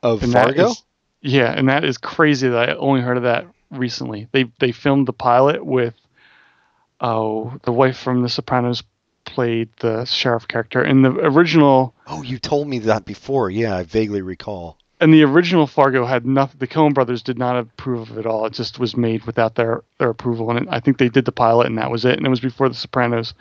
[0.01, 0.71] Of And Fargo?
[0.71, 0.81] is-
[1.21, 4.27] yeah, and that is crazy that I only heard of that recently.
[4.31, 5.93] They they filmed the pilot with
[6.99, 8.81] oh the wife from The Sopranos
[9.23, 13.51] played the sheriff character in the original oh, you told me that before.
[13.51, 14.77] Yeah, I vaguely recall.
[14.99, 16.57] and the original Fargo had nothing.
[16.57, 18.47] The Coen brothers did not approve of it all.
[18.47, 21.67] It just was made without their their approval, and I think they did the pilot,
[21.67, 22.17] and that was it.
[22.17, 23.35] And it was before The Sopranos.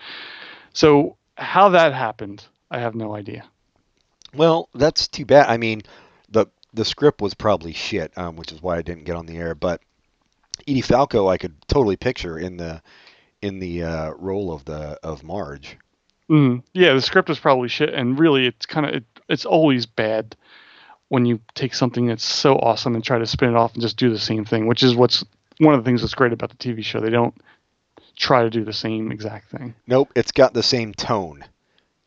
[0.73, 3.45] So how that happened, I have no idea.
[4.35, 5.49] Well, that's too bad.
[5.49, 5.83] I mean,
[6.29, 9.37] the the script was probably shit, um, which is why I didn't get on the
[9.37, 9.55] air.
[9.55, 9.81] But
[10.67, 12.83] Edie Falco, I could totally picture in the
[13.41, 15.77] in the uh, role of the of Marge.
[16.29, 19.87] Mm, yeah, the script was probably shit, and really, it's kind of it, it's always
[19.87, 20.37] bad
[21.09, 23.97] when you take something that's so awesome and try to spin it off and just
[23.97, 25.25] do the same thing, which is what's
[25.59, 27.01] one of the things that's great about the TV show.
[27.01, 27.35] They don't
[28.19, 29.75] try to do the same exact thing.
[29.87, 31.45] Nope, it's got the same tone.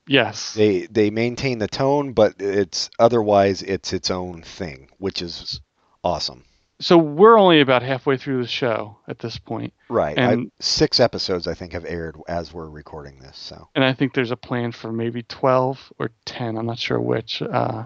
[0.08, 0.54] Yes.
[0.54, 5.62] They they maintain the tone, but it's otherwise it's its own thing, which is
[6.04, 6.44] awesome.
[6.80, 10.18] So we're only about halfway through the show at this point, Right.
[10.18, 13.38] I, And- six episodes I think have aired as we're recording this.
[13.38, 16.58] So and I think there's a plan for maybe 12 or 10.
[16.58, 17.42] I'm not sure which.
[17.44, 17.84] Uh,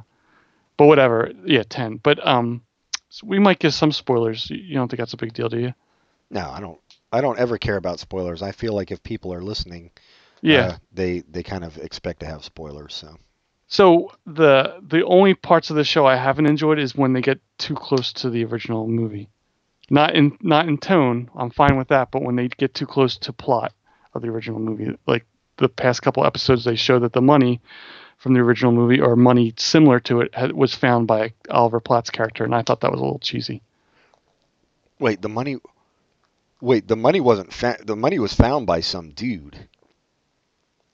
[0.78, 1.30] but whatever.
[1.46, 1.98] Yeah, 10.
[1.98, 2.62] But um,
[3.10, 4.50] so we might get some spoilers.
[4.50, 5.74] You- You don't think that's a big deal, do you?
[6.32, 6.80] no, I don't.
[7.16, 8.42] I don't ever care about spoilers.
[8.42, 9.92] I feel like if people are listening,
[10.42, 10.66] Yeah.
[10.68, 12.94] uh, they they kind of expect to have spoilers.
[12.94, 13.18] So
[13.68, 17.40] So the the only parts of the show I haven't enjoyed is when they get
[17.58, 19.30] too close to the original movie.
[19.90, 23.18] Not in not in tone, I'm fine with that, but when they get too close
[23.20, 23.72] to plot
[24.14, 25.26] of the original movie, like
[25.58, 27.62] the past couple episodes, they show that the money
[28.18, 32.10] from the original movie or money similar to it had, was found by Oliver Platt's
[32.10, 33.62] character, and I thought that was a little cheesy.
[35.00, 35.58] wait, the money.
[36.66, 39.70] Wait, the money wasn't fa- the money was found by some dude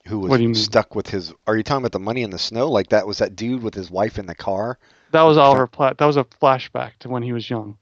[0.06, 1.32] who was stuck with his.
[1.46, 2.70] Are you talking about the money in the snow?
[2.70, 4.78] Like that was that dude with his wife in the car?
[5.12, 5.96] That was Oliver Platt.
[5.96, 7.78] That was a flashback to when he was young.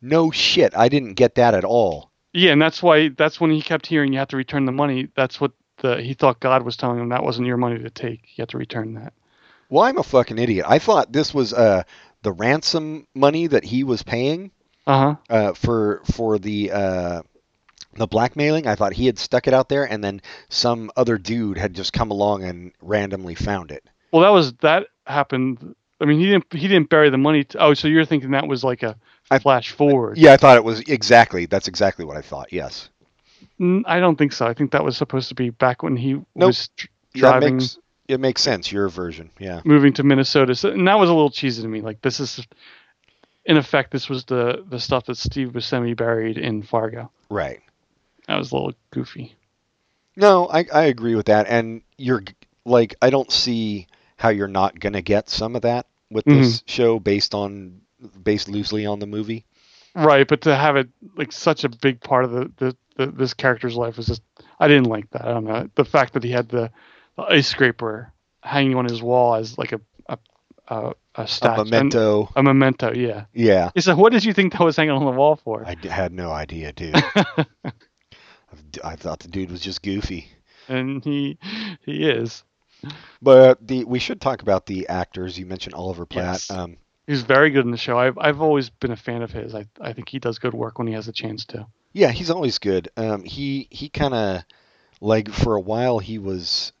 [0.00, 2.10] No shit, I didn't get that at all.
[2.32, 5.08] Yeah, and that's why that's when he kept hearing you have to return the money.
[5.14, 5.52] That's what
[5.82, 8.22] the he thought God was telling him that wasn't your money to take.
[8.38, 9.12] You have to return that.
[9.68, 10.64] Well, I'm a fucking idiot.
[10.66, 11.82] I thought this was uh
[12.22, 14.52] the ransom money that he was paying
[14.86, 15.34] Uh huh.
[15.34, 17.22] uh for for the uh
[17.94, 18.66] the blackmailing.
[18.66, 21.92] I thought he had stuck it out there and then some other dude had just
[21.92, 23.84] come along and randomly found it.
[24.12, 25.74] Well, that was that happened.
[26.00, 27.44] I mean, he didn't he didn't bury the money.
[27.44, 28.96] T- oh, so you're thinking that was like a
[29.30, 30.18] I- flash forward?
[30.18, 31.46] Yeah, I thought it was exactly.
[31.46, 32.52] That's exactly what I thought.
[32.52, 32.88] Yes.
[33.60, 34.46] Mm, I don't think so.
[34.46, 37.78] I think that was supposed to be back when he was dr- That driving, makes
[38.08, 38.72] it makes sense.
[38.72, 39.30] Your version.
[39.38, 39.60] Yeah.
[39.64, 40.54] moving to Minnesota.
[40.54, 41.80] So, and that was a little cheesy to me.
[41.82, 42.44] Like this is,
[43.44, 47.10] in effect, this was the the stuff that Steve Buscemi buried in Fargo.
[47.28, 47.60] Right.
[48.28, 49.34] That was a little goofy.
[50.16, 51.46] No, I I agree with that.
[51.48, 52.22] And you're
[52.64, 53.86] like I don't see
[54.16, 56.66] how you're not gonna get some of that with this mm-hmm.
[56.66, 57.80] show based on
[58.22, 59.44] based loosely on the movie.
[59.94, 63.34] Right, but to have it like such a big part of the, the, the this
[63.34, 64.22] character's life was just
[64.60, 65.26] I didn't like that.
[65.26, 66.70] I don't know the fact that he had the,
[67.16, 68.12] the ice scraper
[68.42, 69.80] hanging on his wall as like a
[70.72, 72.30] a a, a statue, A memento.
[72.36, 72.92] a memento.
[72.94, 73.24] Yeah.
[73.34, 73.70] Yeah.
[73.74, 76.12] He said, "What did you think that was hanging on the wall for?" I had
[76.12, 76.94] no idea, dude.
[78.84, 80.28] I thought the dude was just goofy.
[80.68, 81.38] and he
[81.84, 82.44] he is.
[83.20, 85.38] But the we should talk about the actors.
[85.38, 86.24] You mentioned Oliver Platt.
[86.48, 86.50] Yes.
[86.50, 87.98] Um, He's very good in the show.
[87.98, 89.54] I've I've always been a fan of his.
[89.54, 91.66] I I think he does good work when he has a chance to.
[91.92, 92.88] yeah, he's always good.
[92.96, 94.42] Um, he he kind of
[95.00, 96.72] like for a while he was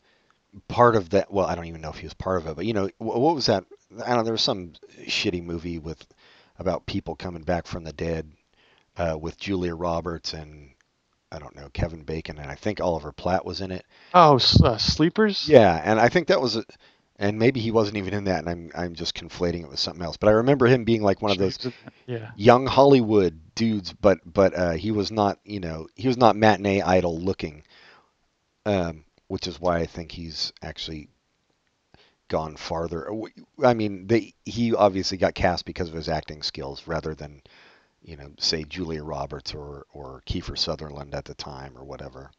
[0.68, 1.32] part of that.
[1.32, 3.34] Well, I don't even know if he was part of it, but you know what
[3.34, 3.64] was that?
[4.04, 4.22] I don't know.
[4.24, 4.72] There was some
[5.06, 6.06] shitty movie with
[6.58, 8.30] about people coming back from the dead
[8.96, 10.70] uh, with Julia Roberts and
[11.30, 13.84] I don't know Kevin Bacon and I think Oliver Platt was in it.
[14.14, 15.48] Oh, uh, sleepers.
[15.48, 16.64] Yeah, and I think that was, a,
[17.18, 20.02] and maybe he wasn't even in that, and I'm I'm just conflating it with something
[20.02, 20.16] else.
[20.16, 21.58] But I remember him being like one of those
[22.06, 22.30] Yeah.
[22.36, 26.82] young Hollywood dudes, but but uh, he was not, you know, he was not matinee
[26.82, 27.62] idol looking,
[28.66, 31.08] um, which is why I think he's actually
[32.32, 33.06] gone farther.
[33.62, 37.42] I mean, they he obviously got cast because of his acting skills rather than,
[38.02, 42.30] you know, say Julia Roberts or or Kiefer Sutherland at the time or whatever.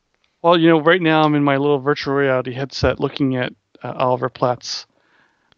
[0.42, 3.94] Well, you know, right now I'm in my little virtual reality headset looking at uh,
[3.96, 4.88] Oliver Platt's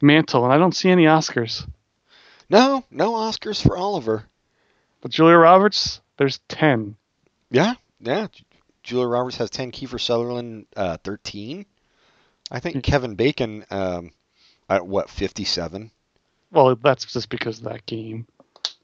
[0.01, 1.65] mantle, and I don't see any Oscars.
[2.49, 4.25] No, no Oscars for Oliver.
[4.99, 6.97] But Julia Roberts, there's ten.
[7.49, 8.27] Yeah, yeah.
[8.83, 9.71] Julia Roberts has ten.
[9.71, 11.65] Kiefer Sutherland, uh, thirteen.
[12.51, 12.81] I think Hmm.
[12.81, 14.11] Kevin Bacon, um,
[14.69, 15.91] at what fifty-seven.
[16.51, 18.27] Well, that's just because of that game.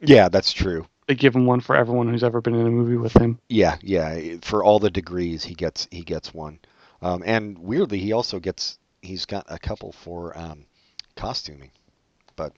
[0.01, 0.87] Yeah, that's true.
[1.07, 3.39] They give him one for everyone who's ever been in a movie with him.
[3.49, 4.35] Yeah, yeah.
[4.41, 6.59] For all the degrees, he gets he gets one.
[7.01, 10.65] Um, and weirdly, he also gets he's got a couple for um,
[11.15, 11.71] costuming.
[12.35, 12.53] But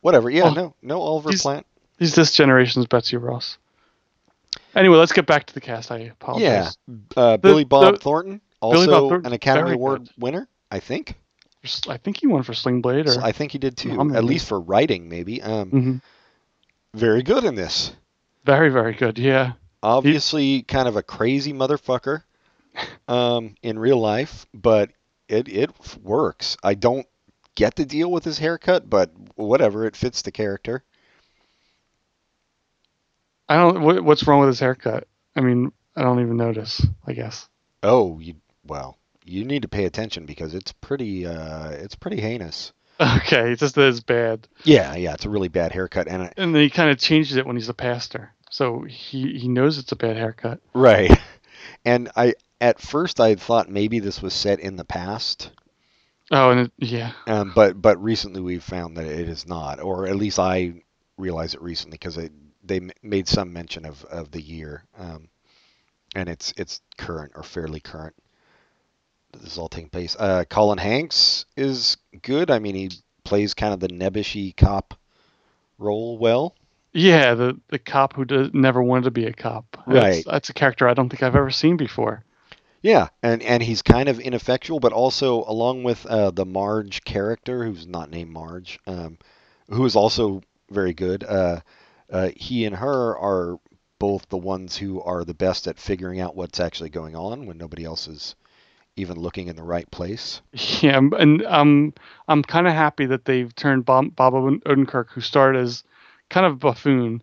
[0.00, 0.30] whatever.
[0.30, 1.66] Yeah, Oh, no, no Oliver he's- Plant.
[1.98, 3.58] He's this generation's Betsy Ross.
[4.76, 5.90] Anyway, let's get back to the cast.
[5.90, 6.76] I apologize.
[6.86, 10.10] Yeah, uh, Billy Bob the- Thornton, also Bob Thornton, an Academy Award good.
[10.16, 11.16] winner, I think.
[11.88, 13.08] I think he won for Sling Blade.
[13.08, 15.42] Or I think he did too, at least for writing, maybe.
[15.42, 16.02] Um, Mhm.
[16.94, 17.92] Very good in this.
[18.44, 19.18] very, very good.
[19.18, 19.52] Yeah.
[19.82, 22.22] Obviously, kind of a crazy motherfucker
[23.08, 24.90] um, in real life, but
[25.28, 25.70] it it
[26.02, 26.56] works.
[26.62, 27.06] I don't
[27.54, 30.82] get the deal with his haircut, but whatever, it fits the character.
[33.48, 33.82] I don't.
[33.82, 35.06] What, what's wrong with his haircut?
[35.36, 36.84] I mean, I don't even notice.
[37.06, 37.48] I guess.
[37.82, 38.34] Oh, you
[38.66, 38.98] well,
[39.28, 42.72] you need to pay attention because it's pretty uh, it's pretty heinous.
[43.00, 46.32] Okay, it's just that it's bad, Yeah, yeah, it's a really bad haircut, and I,
[46.36, 49.78] and then he kind of changes it when he's a pastor, so he he knows
[49.78, 50.60] it's a bad haircut.
[50.74, 51.10] right.
[51.84, 55.50] And I at first I thought maybe this was set in the past,
[56.30, 60.06] Oh, and it, yeah, Um, but but recently we've found that it is not, or
[60.06, 60.82] at least I
[61.16, 62.18] realized it recently because
[62.64, 65.28] they made some mention of, of the year, um,
[66.14, 68.14] and it's it's current or fairly current.
[69.32, 70.16] This is all taking place.
[70.18, 72.50] Uh, Colin Hanks is good.
[72.50, 72.90] I mean, he
[73.24, 74.94] plays kind of the nebbishy cop
[75.78, 76.54] role well.
[76.92, 77.34] yeah.
[77.34, 79.64] The the cop who does, never wanted to be a cop.
[79.86, 80.24] That's, Right.
[80.26, 82.24] That's a character I don't think I've ever seen before.
[82.80, 87.64] Yeah, and and he's kind of ineffectual, but also along with uh, the Marge character,
[87.64, 89.18] who's not named Marge, um,
[89.68, 91.24] who is also very good.
[91.24, 91.60] Uh,
[92.10, 93.58] uh, he and her are
[93.98, 97.58] both the ones who are the best at figuring out what's actually going on when
[97.58, 98.36] nobody else is
[98.98, 100.40] even looking in the right place.
[100.82, 101.94] Yeah, and um,
[102.28, 105.84] I'm kind of happy that they've turned Bob, Bob Odenkirk, who started as
[106.30, 107.22] kind of a buffoon,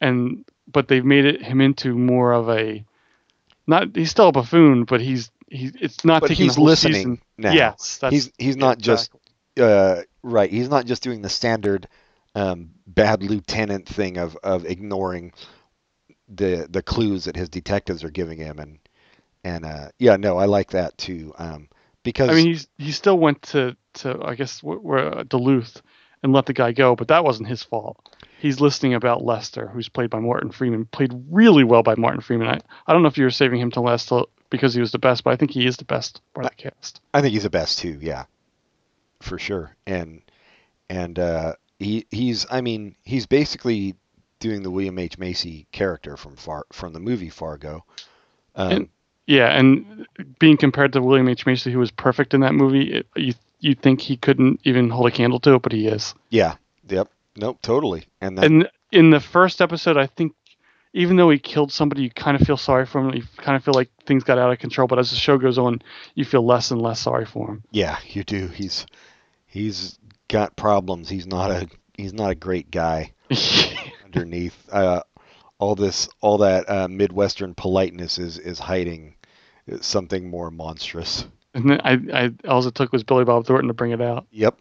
[0.00, 2.84] and but they've made it him into more of a
[3.66, 3.94] not.
[3.94, 7.22] He's still a buffoon, but he's he's it's not But taking he's listening season.
[7.38, 7.52] now.
[7.52, 9.20] Yes, that's he's he's not just exactly.
[9.60, 10.50] uh, right.
[10.50, 11.88] He's not just doing the standard
[12.34, 15.32] um, bad lieutenant thing of, of ignoring
[16.28, 18.78] the the clues that his detectives are giving him, and
[19.44, 21.32] and uh, yeah, no, I like that too.
[21.38, 21.68] Um,
[22.02, 25.82] because I mean, he's he still went to to I guess wh- where uh, Duluth
[26.22, 27.98] and let the guy go, but that wasn't his fault.
[28.38, 32.48] He's listening about Lester, who's played by Martin Freeman, played really well by Martin Freeman.
[32.48, 34.90] I, I don't know if you were saving him to last till, because he was
[34.92, 37.00] the best, but I think he is the best part of the cast.
[37.14, 37.98] I think he's the best too.
[38.00, 38.24] Yeah,
[39.20, 39.76] for sure.
[39.86, 40.22] And
[40.88, 43.94] and uh, he he's I mean he's basically
[44.40, 47.84] doing the William H Macy character from far from the movie Fargo.
[48.56, 48.88] Um, And-
[49.32, 50.06] Yeah, and
[50.38, 53.74] being compared to William H Macy, who was perfect in that movie, it, you you
[53.74, 56.14] think he couldn't even hold a candle to it, but he is.
[56.28, 56.56] yeah.
[56.88, 57.08] Yep.
[57.36, 57.58] Nope.
[57.62, 58.04] Totally.
[58.20, 60.34] And that, And in the first episode, I think
[60.92, 63.14] even though he killed somebody, you kind of feel sorry for him.
[63.14, 64.86] You kind of feel like things got out of control.
[64.86, 65.80] But as the show goes on,
[66.14, 67.62] you feel less and less sorry for him.
[67.70, 68.48] Yeah, you do.
[68.48, 68.84] He's
[69.46, 71.08] he's got problems.
[71.08, 73.14] He's not a he's not a great guy
[74.04, 74.58] underneath.
[74.70, 75.00] Uh,
[75.58, 79.14] all this all that uh, midwestern politeness is is hiding
[79.80, 81.26] something more monstrous.
[81.54, 84.26] and then I, I all it took was Billy Bob Thornton to bring it out.
[84.30, 84.58] Yep.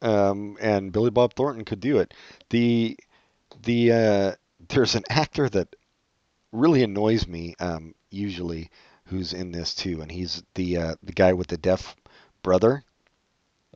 [0.00, 2.12] Um, and Billy Bob Thornton could do it.
[2.50, 2.98] The
[3.62, 4.32] the uh,
[4.68, 5.74] there's an actor that
[6.50, 8.70] really annoys me um, usually
[9.06, 11.94] who's in this too, and he's the uh, the guy with the deaf
[12.42, 12.82] brother.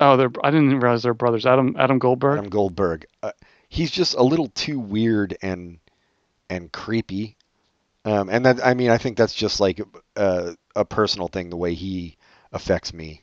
[0.01, 1.47] Oh, they're I didn't realize they're brothers.
[1.47, 2.39] Adam Adam Goldberg.
[2.39, 3.07] Adam Goldberg.
[3.23, 3.33] Uh,
[3.69, 5.79] he's just a little too weird and
[6.51, 7.37] and creepy.
[8.07, 9.81] Um, and that I mean I think that's just like
[10.17, 12.17] uh, a personal thing the way he
[12.53, 13.21] affects me.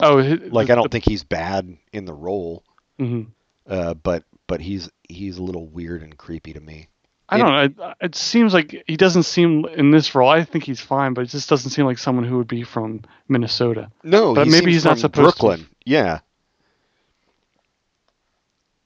[0.00, 0.16] oh,
[0.50, 2.62] Like I don't think he's bad in the role,
[3.00, 3.26] mhm.
[3.68, 6.88] uh, but but he's he's a little weird and creepy to me.
[7.28, 7.86] I It- don't know.
[7.90, 10.30] It, it seems like he doesn't seem in this role.
[10.30, 13.02] I think he's fine, but it just doesn't seem like someone who would be from
[13.28, 13.90] Minnesota.
[14.04, 15.42] No, But he maybe he's not from supposed to.
[15.42, 15.66] Brooklyn.
[15.84, 16.20] Yeah.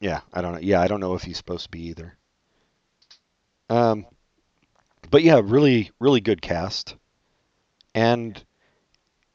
[0.01, 0.59] Yeah, I don't know.
[0.61, 2.17] Yeah, I don't know if he's supposed to be either.
[3.71, 4.07] Um,
[5.13, 6.97] but yeah, really, really good cast,
[7.95, 8.43] and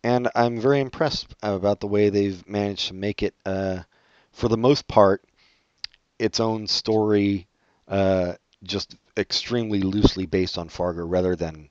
[0.04, 3.36] and I'm very impressed about the way they've managed to make it.
[3.46, 3.84] Uh,
[4.32, 5.24] for the most part,
[6.18, 7.48] its own story,
[7.88, 11.70] uh, just extremely loosely based on Fargo, rather than.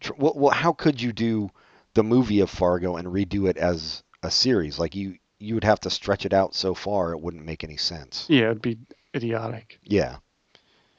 [0.00, 1.48] Tr- well, well, how could you do
[1.94, 4.78] the movie of Fargo and redo it as a series?
[4.80, 7.76] Like you, you would have to stretch it out so far it wouldn't make any
[7.76, 8.26] sense.
[8.28, 8.78] Yeah, it'd be
[9.14, 9.78] idiotic.
[9.84, 10.16] Yeah.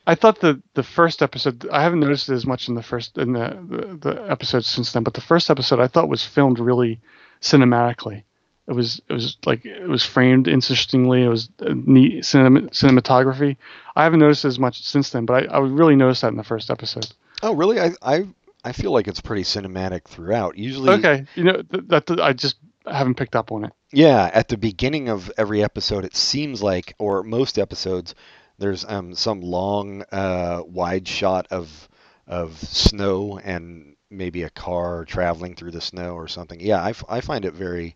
[0.08, 1.68] I thought the the first episode.
[1.70, 4.94] I haven't noticed it as much in the first in the, the the episodes since
[4.94, 7.00] then, but the first episode I thought was filmed really
[7.42, 8.24] cinematically.
[8.68, 11.24] It was it was like it was framed interestingly.
[11.24, 13.58] It was uh, neat cinema, cinematography.
[13.96, 16.44] I haven't noticed as much since then, but I, I really noticed that in the
[16.44, 17.08] first episode.
[17.44, 17.80] Oh, really?
[17.80, 18.28] I I
[18.64, 20.58] I feel like it's pretty cinematic throughout.
[20.58, 22.56] Usually, Okay, you know th- that I just
[22.86, 23.74] haven't picked up on it.
[23.92, 28.16] Yeah, at the beginning of every episode, it seems like, or most episodes,
[28.58, 31.88] there's um, some long, uh, wide shot of
[32.28, 36.60] of snow and maybe a car traveling through the snow or something.
[36.60, 37.96] Yeah, I, f- I find it very.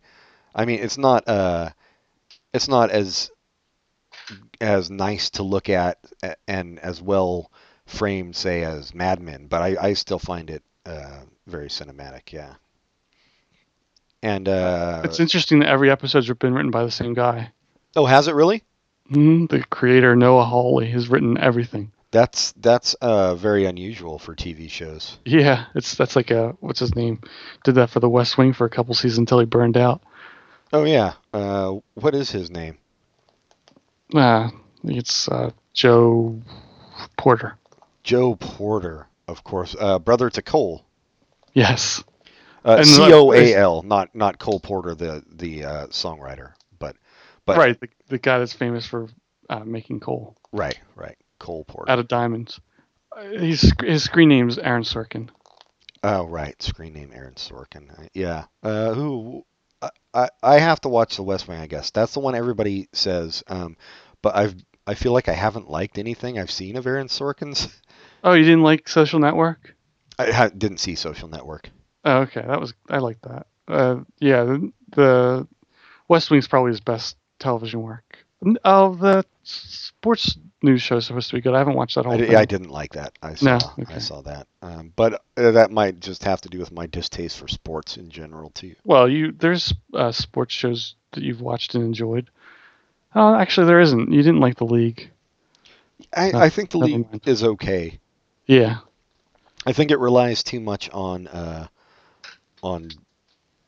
[0.55, 1.69] I mean, it's not uh,
[2.53, 3.31] it's not as
[4.59, 5.97] as nice to look at
[6.47, 7.51] and as well
[7.85, 12.31] framed, say, as Mad Men, but I, I still find it uh, very cinematic.
[12.31, 12.55] Yeah.
[14.23, 17.51] And uh, It's interesting that every episode's been written by the same guy.
[17.95, 18.63] oh, has it really?
[19.11, 21.91] Hmm The creator Noah Hawley has written everything.
[22.11, 25.17] That's that's uh, very unusual for TV shows.
[25.23, 27.21] Yeah, it's that's like a what's his name?
[27.63, 30.01] Did that for the West Wing for a couple seasons until he burned out.
[30.73, 31.13] Oh yeah.
[31.33, 32.77] Uh, what is his name?
[34.13, 34.49] Uh,
[34.83, 36.41] it's uh, Joe
[37.17, 37.57] Porter.
[38.03, 40.83] Joe Porter, of course, uh, brother to Cole.
[41.53, 42.03] Yes.
[42.63, 46.53] Uh, C O A L, not not Cole Porter, the the uh, songwriter,
[47.51, 47.79] but right.
[47.79, 49.07] The, the guy that's famous for
[49.49, 51.91] uh, making coal right, right, Cole Porter.
[51.91, 52.59] out of diamonds.
[53.15, 55.29] Uh, He's, his screen name is Aaron Sorkin.
[56.03, 57.91] Oh right, screen name Aaron Sorkin.
[57.91, 58.45] Uh, Yeah.
[58.63, 59.45] Uh, who?
[59.81, 61.59] I, I I have to watch The West Wing.
[61.59, 63.43] I guess that's the one everybody says.
[63.47, 63.77] Um,
[64.21, 64.55] but I've
[64.87, 67.67] I feel like I haven't liked anything I've seen of Aaron Sorkin's.
[68.23, 69.75] Oh, you didn't like Social Network?
[70.19, 71.71] I ha- didn't see Social Network.
[72.05, 72.43] Oh, okay.
[72.45, 73.47] That was I like that.
[73.67, 75.47] Uh, yeah, the, the
[76.07, 78.25] West Wing's probably his best television work.
[78.63, 81.53] Oh, the sports news show is supposed to be good.
[81.53, 82.35] I haven't watched that whole I, thing.
[82.35, 83.13] I didn't like that.
[83.21, 83.95] I saw No, okay.
[83.95, 84.47] I saw that.
[84.61, 88.09] Um, but uh, that might just have to do with my distaste for sports in
[88.09, 88.75] general too.
[88.83, 92.29] Well, you there's uh, sports shows that you've watched and enjoyed.
[93.13, 94.11] Oh, actually, there isn't.
[94.11, 95.11] You didn't like the league.
[96.15, 97.21] I, I think the league mind.
[97.27, 97.99] is okay.
[98.47, 98.77] Yeah.
[99.65, 101.67] I think it relies too much on uh,
[102.63, 102.89] on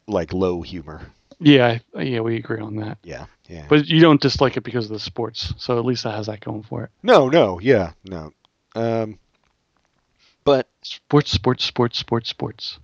[0.08, 1.02] like low humor.
[1.44, 2.98] Yeah, yeah, we agree on that.
[3.04, 3.66] Yeah, yeah.
[3.68, 6.40] But you don't dislike it because of the sports, so at least that has that
[6.40, 6.92] going for it.
[7.04, 8.32] no, no, yeah, no.
[8.76, 9.20] Um,
[10.46, 12.80] but Sports, sports, sports, sports, sports.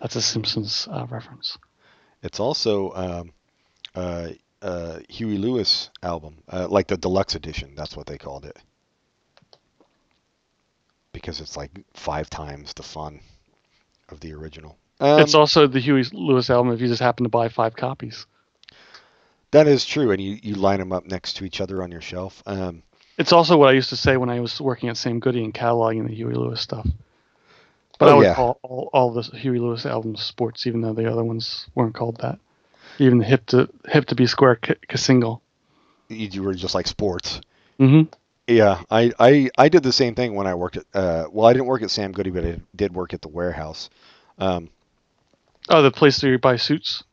[0.00, 1.56] That's a Simpsons uh, reference.
[2.22, 3.32] it's also um,
[3.94, 4.30] uh,
[4.62, 7.74] uh, Huey Lewis album, uh, like the deluxe edition.
[7.76, 8.56] That's what they called it
[11.12, 13.20] because it's like five times the fun
[14.08, 14.76] of the original.
[15.00, 18.26] Um, it's also the Huey Lewis album if you just happen to buy five copies.
[19.50, 22.00] that is true, and you, you line them up next to each other on your
[22.00, 22.42] shelf.
[22.46, 22.82] Um,
[23.18, 25.52] It's also what I used to say when I was working at Sam Goody and
[25.54, 26.86] cataloging the Huey Lewis stuff.
[27.98, 28.34] But Oh, I would yeah.
[28.34, 32.18] call all, all the Huey Lewis albums sports, even though the other ones weren't called
[32.18, 32.38] that.
[32.98, 35.42] Even the hip to hip to be square k- single.
[36.08, 37.40] you, you were just like sports.
[37.80, 38.12] Mm-hmm.
[38.46, 40.84] Yeah, I, I, I did the same thing when I worked at.
[40.92, 43.90] Uh, well, I didn't work at Sam Goody, but I did work at the warehouse.
[44.38, 44.68] Um,
[45.68, 47.04] Oh, the place where you buy suits.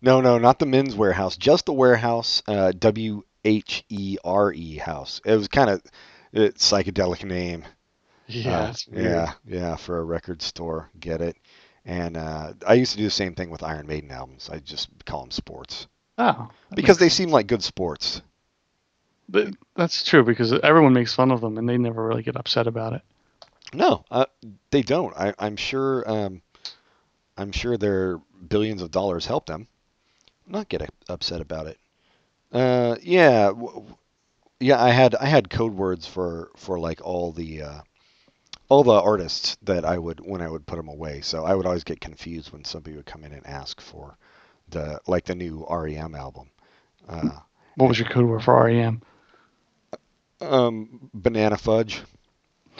[0.00, 2.42] no, no, not the men's warehouse, just the warehouse.
[2.46, 5.20] Uh, W H E R E house.
[5.24, 5.82] It was kind of
[6.34, 7.64] a psychedelic name.
[8.26, 10.90] Yeah, Uh, yeah, yeah, for a record store.
[10.98, 11.36] Get it?
[11.84, 14.48] And uh, I used to do the same thing with Iron Maiden albums.
[14.50, 15.86] I just call them sports
[16.18, 18.22] Oh, because they makes seem like good sports.
[19.28, 22.66] But that's true because everyone makes fun of them and they never really get upset
[22.66, 23.02] about it.
[23.74, 24.26] No, uh,
[24.70, 25.14] they don't.
[25.16, 26.08] I, I'm sure.
[26.10, 26.42] Um,
[27.36, 28.18] I'm sure their
[28.48, 29.68] billions of dollars help them
[30.46, 31.78] not get upset about it.
[32.52, 33.52] Uh, yeah,
[34.60, 34.82] yeah.
[34.82, 37.80] I had I had code words for for like all the uh,
[38.68, 41.20] all the artists that I would when I would put them away.
[41.22, 44.18] So I would always get confused when somebody would come in and ask for
[44.68, 46.50] the like the new REM album.
[47.08, 47.40] Uh,
[47.76, 49.00] What was your code word for REM?
[50.40, 52.02] um, banana fudge,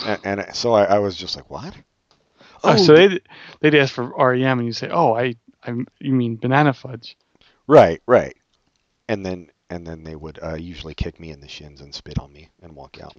[0.05, 1.75] and, and so I, I was just like, what?
[2.65, 3.23] Oh, so they'd,
[3.61, 7.17] they'd ask for REM and you say, oh, I, I, you mean banana fudge.
[7.67, 8.37] Right, right.
[9.09, 12.19] And then and then they would uh, usually kick me in the shins and spit
[12.19, 13.17] on me and walk out.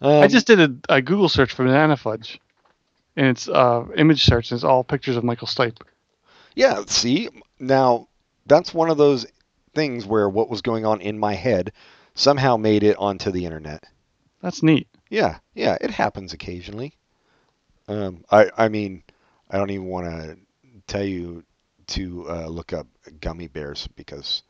[0.00, 2.38] Um, I just did a, a Google search for banana fudge,
[3.16, 4.50] and it's uh, image search.
[4.50, 5.80] And it's all pictures of Michael Stipe.
[6.54, 6.82] yeah.
[6.86, 8.08] See, now
[8.46, 9.26] that's one of those
[9.74, 11.72] things where what was going on in my head
[12.14, 13.84] somehow made it onto the internet.
[14.42, 14.88] That's neat.
[15.10, 16.94] Yeah, yeah, it happens occasionally.
[17.88, 19.02] Um, I I mean,
[19.50, 20.36] I don't even want to
[20.86, 21.44] tell you
[21.88, 22.86] to uh, look up
[23.20, 24.42] gummy bears because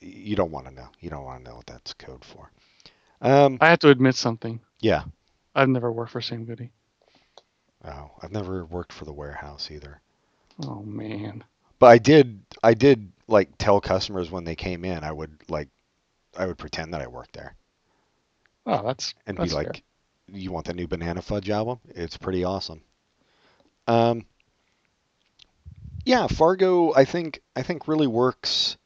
[0.00, 0.88] you don't want to know.
[1.00, 2.50] You don't want to know what that's code for.
[3.20, 4.60] Um, I have to admit something.
[4.80, 5.04] yeah.
[5.54, 6.70] I've never worked for Sam Goody.
[7.84, 10.00] Oh, I've never worked for the warehouse either.
[10.66, 11.44] Oh man.
[11.78, 15.68] But I did I did like tell customers when they came in, I would like
[16.36, 17.54] I would pretend that I worked there
[18.66, 19.82] Oh, that's and that's be like,
[20.28, 21.80] "You want the new Banana Fudge album?
[21.88, 22.82] It's pretty awesome."
[23.86, 24.26] Um
[26.04, 28.76] Yeah, Fargo I think I think really works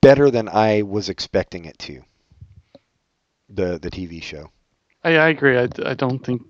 [0.00, 2.02] better than I was expecting it to.
[3.48, 4.50] The the TV show.
[5.04, 5.56] I, I agree.
[5.56, 6.42] I, I don't think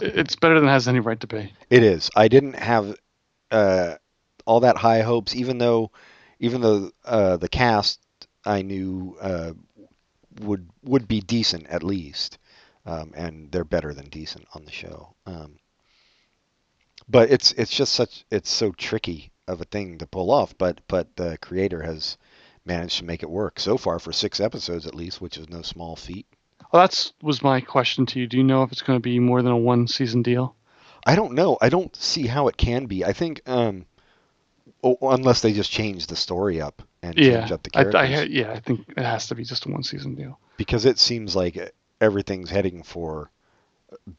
[0.00, 1.52] it's better than it has any right to be.
[1.70, 2.10] It is.
[2.14, 2.96] I didn't have
[3.50, 3.94] uh,
[4.44, 5.90] all that high hopes, even though,
[6.38, 8.00] even though uh, the cast
[8.44, 9.52] I knew uh,
[10.40, 12.38] would would be decent at least,
[12.86, 15.14] um, and they're better than decent on the show.
[15.26, 15.58] Um,
[17.08, 20.54] but it's it's just such it's so tricky of a thing to pull off.
[20.58, 22.18] But but the creator has
[22.66, 25.62] managed to make it work so far for six episodes at least, which is no
[25.62, 26.26] small feat.
[26.70, 28.26] Well, that's was my question to you.
[28.26, 30.54] Do you know if it's going to be more than a one season deal?
[31.06, 31.56] I don't know.
[31.62, 33.06] I don't see how it can be.
[33.06, 33.86] I think um,
[35.02, 38.22] unless they just change the story up and Yeah, change up the I, characters, I,
[38.24, 40.38] yeah, I think it has to be just a one season deal.
[40.56, 41.56] because it seems like
[42.00, 43.30] everything's heading for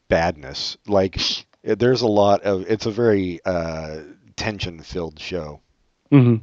[0.08, 0.76] badness.
[0.86, 1.18] Like
[1.62, 2.70] there's a lot of.
[2.70, 4.00] It's a very uh,
[4.36, 5.60] tension-filled show
[6.10, 6.36] hmm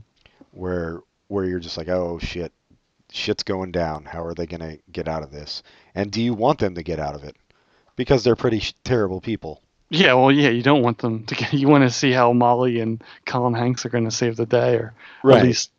[0.52, 2.52] where where you're just like, oh shit,
[3.12, 4.06] shit's going down.
[4.06, 5.64] How are they gonna get out of this?
[5.96, 7.36] And do you want them to get out of it?
[7.96, 9.62] Because they're pretty sh- terrible people.
[9.90, 11.54] Yeah, well, yeah, you don't want them to get.
[11.54, 14.76] You want to see how Molly and Colin Hanks are going to save the day,
[14.76, 15.72] or at least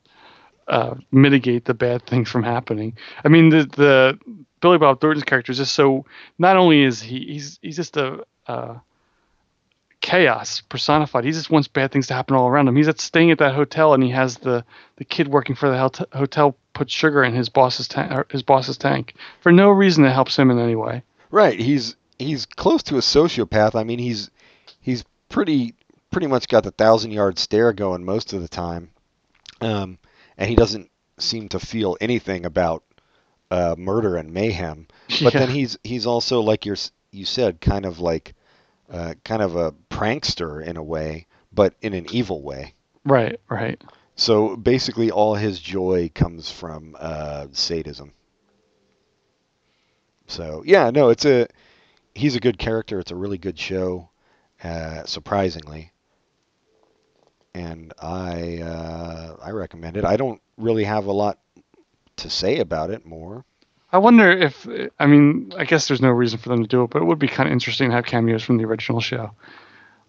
[0.69, 2.97] uh, mitigate the bad things from happening.
[3.25, 4.19] I mean, the the
[4.65, 6.07] Billy Bob Thornton's character is just so.
[6.39, 8.77] Not only is he he's he's just a uh,
[10.01, 11.25] chaos personified.
[11.25, 12.77] He just wants bad things to happen all around him.
[12.77, 14.65] He's at staying at that hotel, and he has the
[14.97, 18.33] the kid working for the hot- hotel put sugar in his boss's tank.
[18.33, 21.03] His boss's tank for no reason that helps him in any way.
[21.31, 21.61] Right.
[21.61, 23.79] He's he's close to a sociopath.
[23.79, 24.31] I mean, he's
[24.81, 25.75] he's pretty
[26.11, 28.93] pretty much got the thousand yard stare going most of the time,
[29.61, 29.99] um,
[30.39, 32.83] and he doesn't seem to feel anything about
[33.55, 34.87] uh, murder and mayhem.
[35.23, 35.41] But Yeah.
[35.41, 36.77] then he's he's also like you're,
[37.13, 38.35] you said, kind of like
[38.91, 42.75] uh, kind of a prankster in a way, but in an evil way.
[43.05, 43.83] Right, right.
[44.17, 48.13] So basically, all his joy comes from uh, sadism.
[50.27, 51.49] So yeah, no, it's a
[52.15, 52.99] he's a good character.
[53.01, 54.11] It's a really good show,
[54.63, 55.93] uh, surprisingly,
[57.55, 60.05] and I uh, I recommend it.
[60.05, 61.39] I don't really have a lot
[62.17, 63.45] to say about it more.
[63.93, 64.67] I wonder if
[64.99, 67.19] I mean I guess there's no reason for them to do it, but it would
[67.19, 69.31] be kind of interesting to have cameos from the original show.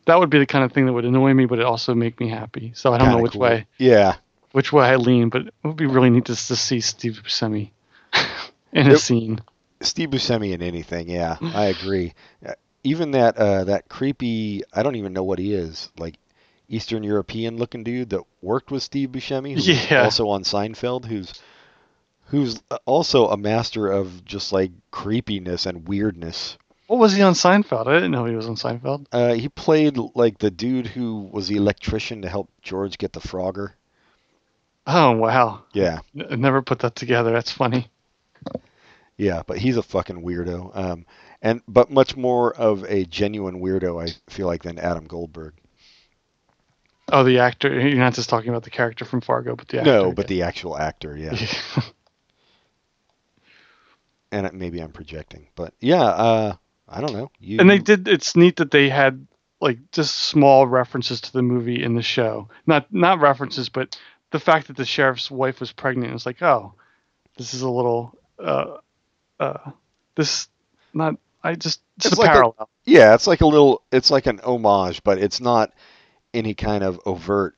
[0.06, 2.20] That would be the kind of thing that would annoy me, but it also make
[2.20, 2.72] me happy.
[2.76, 3.40] So I don't know Kinda which cool.
[3.40, 4.18] way Yeah,
[4.54, 7.72] which way I lean, but it would be really neat just to see Steve Buscemi
[8.74, 8.98] in a Yep.
[8.98, 9.42] scene.
[9.82, 11.10] Steve Buscemi in anything.
[11.10, 12.14] Yeah, I agree.
[12.46, 12.54] Uh,
[12.84, 16.18] Even that uh, that creepy I don't even know what he is like.
[16.70, 19.96] Eastern European looking dude that worked with Steve Buscemi, who's Yeah.
[19.96, 21.36] also on Seinfeld, who's
[22.26, 26.58] who's also a master of just like creepiness and weirdness.
[26.88, 27.88] What was he on Seinfeld?
[27.88, 29.08] I didn't know he was on Seinfeld.
[29.12, 33.20] Uh, he played like the dude who was the electrician to help George get the
[33.20, 33.72] Frogger.
[34.88, 37.32] Oh wow, Yeah, N- never put that together.
[37.32, 37.88] That's funny.
[39.18, 40.76] yeah, but he's a fucking weirdo.
[40.78, 41.06] Um,
[41.42, 45.56] and but much more of a genuine weirdo, I feel like, than Adam Goldberg.
[47.12, 47.80] Oh, the actor.
[47.80, 49.92] You're not just talking about the character from Fargo, but the actor.
[49.92, 51.36] no, but the actual actor, yeah.
[54.36, 56.56] and it- maybe I'm projecting, but yeah, uh,
[56.88, 57.32] I don't know.
[57.40, 58.08] You, and they did.
[58.08, 59.26] It's neat that they had
[59.62, 62.50] like just small references to the movie in the show.
[62.68, 63.98] Not not references, but
[64.32, 66.14] the fact that the sheriff's wife was pregnant.
[66.14, 66.74] It's like, oh,
[67.38, 68.18] this is a little.
[68.40, 68.78] uh
[69.40, 69.72] uh
[70.16, 70.48] This
[70.94, 71.16] not.
[71.44, 72.70] I just just It's a like a- parallel.
[72.86, 75.72] Yeah, it's like a little, it's like an homage, but it's not
[76.34, 77.56] any kind of overt,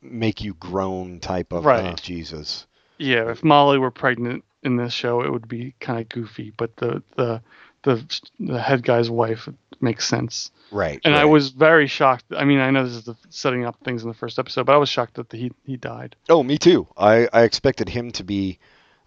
[0.00, 1.92] make you groan type of, Right.
[1.92, 2.66] oh, Jesus.
[2.98, 6.52] Yeah, if Molly were pregnant in this show, it would be kind of goofy.
[6.56, 7.42] But the the
[7.82, 9.48] the the head guy's wife
[9.80, 10.50] makes sense.
[10.70, 11.00] Right.
[11.04, 12.24] And I was very shocked.
[12.36, 14.74] I mean, I know this is the setting up things in the first episode, but
[14.74, 16.16] I was shocked that he he died.
[16.28, 16.86] Oh, me too.
[16.96, 18.58] I I expected him to be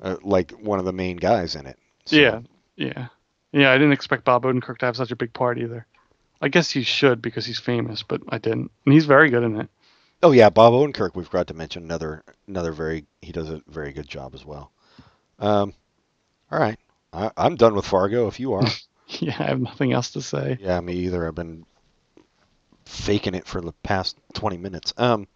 [0.02, 1.78] uh, like one of the main guys in it.
[2.06, 2.40] So- Yeah,
[2.76, 3.08] yeah,
[3.52, 3.72] yeah.
[3.72, 5.88] I didn't expect Bob Odenkirk to have such a big part either.
[6.40, 8.70] I guess he should because he's famous, but I didn't.
[8.86, 9.70] And he's very good in it.
[10.22, 11.16] Oh yeah, Bob Odenkirk.
[11.16, 14.72] We've got to mention another another very he does a very good job as well.
[15.40, 15.74] Um,
[16.52, 16.80] all right,
[17.14, 18.28] I, I'm done with Fargo.
[18.28, 18.64] If you are,
[19.20, 20.58] Yeah, I have nothing else to say.
[20.60, 21.28] yeah, me either.
[21.28, 21.66] I've been
[22.86, 24.94] faking it for the past 20 minutes.
[24.98, 25.28] Um,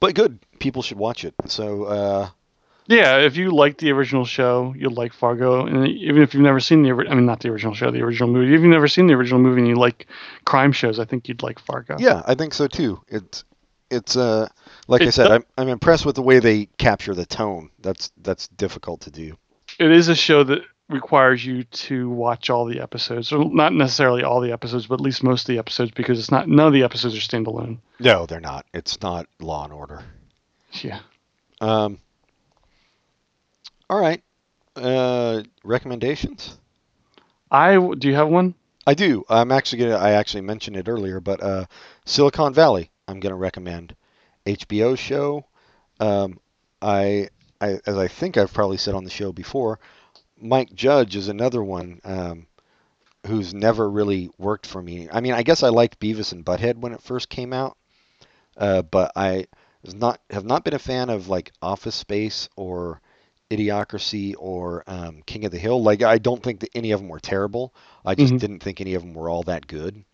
[0.00, 0.38] but good.
[0.58, 1.34] People should watch it.
[1.46, 2.28] So uh,
[2.86, 5.66] Yeah, if you like the original show, you'll like Fargo.
[5.66, 8.28] And even if you've never seen the, I mean, not the original show, the original
[8.30, 8.54] movie.
[8.54, 10.06] If you've never seen the original movie and you like
[10.44, 11.96] crime shows, I think you'd like Fargo.
[11.98, 13.00] yeah, I think so too.
[13.08, 13.44] It's
[13.90, 14.48] it's uh
[14.86, 17.70] like I said, I'm I'm impressed with the way they capture the tone.
[17.80, 19.36] That's that's difficult to do.
[19.78, 24.22] It is a show that requires you to watch all the episodes, or not necessarily
[24.22, 26.72] all the episodes, but at least most of the episodes, because it's not none of
[26.72, 27.78] the episodes are standalone.
[28.00, 28.66] No, they're not.
[28.72, 30.02] It's not Law and Order.
[30.72, 31.00] Yeah.
[31.60, 31.98] Um,
[33.90, 34.22] all right.
[34.76, 36.58] Uh, recommendations?
[37.50, 38.54] I do you have one?
[38.86, 39.24] I do.
[39.28, 39.96] I'm actually gonna.
[39.96, 41.66] I actually mentioned it earlier, but uh,
[42.04, 42.90] Silicon Valley.
[43.08, 43.96] I'm gonna recommend
[44.46, 45.46] HBO show.
[46.00, 46.40] Um,
[46.82, 47.30] I,
[47.60, 49.80] I, as I think I've probably said on the show before,
[50.40, 52.46] Mike Judge is another one um,
[53.26, 55.08] who's never really worked for me.
[55.12, 57.76] I mean, I guess I liked Beavis and Butthead when it first came out,
[58.56, 59.46] uh, but I
[59.82, 63.00] was not have not been a fan of like Office Space or
[63.50, 65.82] Idiocracy or um, King of the Hill.
[65.82, 67.74] Like, I don't think that any of them were terrible.
[68.04, 68.38] I just Mhm.
[68.38, 70.04] didn't think any of them were all that good.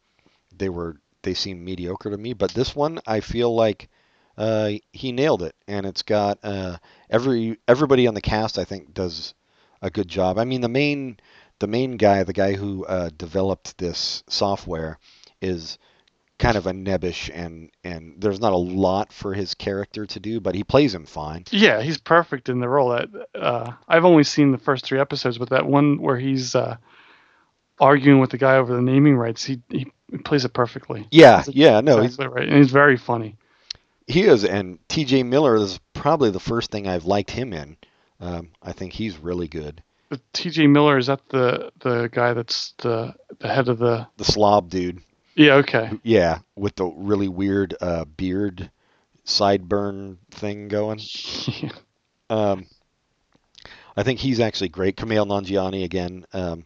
[0.56, 2.32] They were they seem mediocre to me.
[2.32, 3.88] But this one, I feel like
[4.36, 6.78] uh, he nailed it, and it's got uh,
[7.10, 8.58] every everybody on the cast.
[8.58, 9.34] I think does
[9.82, 10.38] a good job.
[10.38, 11.18] I mean, the main
[11.58, 14.98] the main guy, the guy who uh, developed this software,
[15.40, 15.78] is
[16.38, 20.40] kind of a nebbish and and there's not a lot for his character to do,
[20.40, 21.44] but he plays him fine.
[21.50, 22.90] Yeah, he's perfect in the role.
[22.90, 26.76] That uh, I've only seen the first three episodes, but that one where he's uh,
[27.78, 29.92] arguing with the guy over the naming rights, he he
[30.24, 31.06] plays it perfectly.
[31.10, 33.36] Yeah, That's yeah, no, he's, exactly right, and he's very funny.
[34.06, 35.22] he is, and T.J.
[35.24, 37.76] Miller is probably the first thing I've liked him in.
[38.20, 39.82] Um, I think he's really good.
[40.10, 40.66] But T.J.
[40.68, 45.00] Miller is that the the guy that's the the head of the The slob dude,
[45.34, 48.70] yeah okay yeah, with the really weird uh, beard
[49.26, 51.00] sideburn thing going.
[52.30, 52.66] Um,
[53.96, 54.96] I think he's actually great.
[54.96, 56.24] Kumail Nanjiani again.
[56.32, 56.64] Um,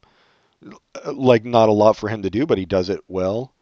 [1.13, 3.53] like not a lot for him to do, but he does it well.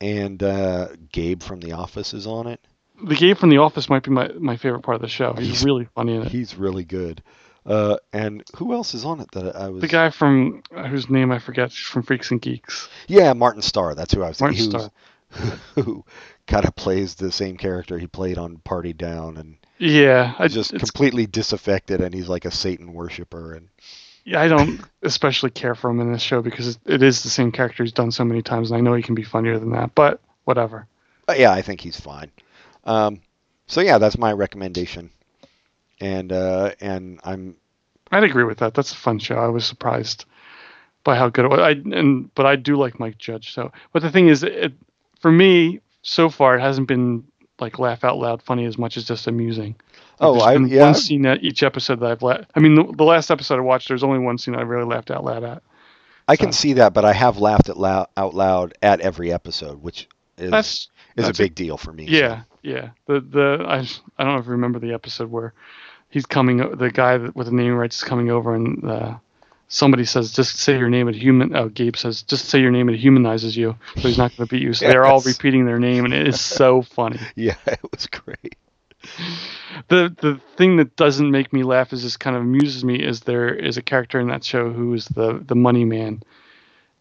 [0.00, 2.60] And uh, Gabe from The Office is on it.
[3.02, 5.34] the Gabe from The Office might be my, my favorite part of the show.
[5.34, 6.28] He's, He's- really funny in it.
[6.32, 7.22] He's really good.
[7.66, 9.82] Uh, and who else is on it that I was?
[9.82, 12.88] the guy from uh, whose name I forget from Freaks and Geeks.
[13.08, 13.94] Yeah, Martin Starr.
[13.94, 14.80] That's who I was Martin thinking.
[14.80, 14.90] Starr.
[15.74, 16.06] Who
[16.46, 20.70] kind of plays the same character he played on Party Down, and Yeah, I just
[20.78, 23.52] completely disaffected, and he's like a Satan worshiper.
[23.52, 23.68] And
[24.34, 27.82] I don't especially care for him in this show because it, is the same character
[27.82, 29.94] he's done so many times, and I know he can be funnier than that.
[29.94, 30.86] But whatever.
[31.26, 32.30] But yeah, I think he's fine.
[32.84, 33.20] Um,
[33.66, 35.10] so yeah, that's my recommendation.
[36.00, 37.56] And uh, and I'm
[38.10, 38.74] I'd agree with that.
[38.74, 39.36] That's a fun show.
[39.36, 40.24] I was surprised
[41.04, 41.60] by how good it was.
[41.60, 43.52] I and but I do like Mike Judge.
[43.52, 44.72] So, but the thing is, it,
[45.20, 47.24] for me so far, it hasn't been
[47.60, 49.74] like laugh out loud funny as much as just amusing.
[50.20, 52.74] Oh, There's I- yeah, one I've- scene at each episode that I've la- I mean,
[52.74, 55.44] the, the last episode I watched, there's only one scene I really laughed out loud
[55.44, 55.62] at.
[56.26, 59.82] I can see that, but I have laughed at lou- out loud at every episode,
[59.82, 62.06] which is That's is a that's a- big deal for me.
[62.06, 62.12] so.
[62.12, 62.88] Yeah, yeah.
[63.06, 63.78] The the I
[64.18, 65.54] I don't know if you remember the episode where
[66.10, 66.58] he's coming.
[66.76, 69.14] The guy with the naming rights is coming over, and uh,
[69.68, 71.56] somebody says, "Just say your name." It human.
[71.56, 74.54] Oh, Gabe says, "Just say your name." It humanizes you, so he's not going to
[74.54, 74.74] beat you.
[74.74, 77.18] So they're all repeating their name, and it is so funny.
[77.36, 78.56] yeah, it was great.
[79.88, 83.20] The the thing that doesn't make me laugh is just kind of amuses me is
[83.20, 86.22] there is a character in that show who is the the money man,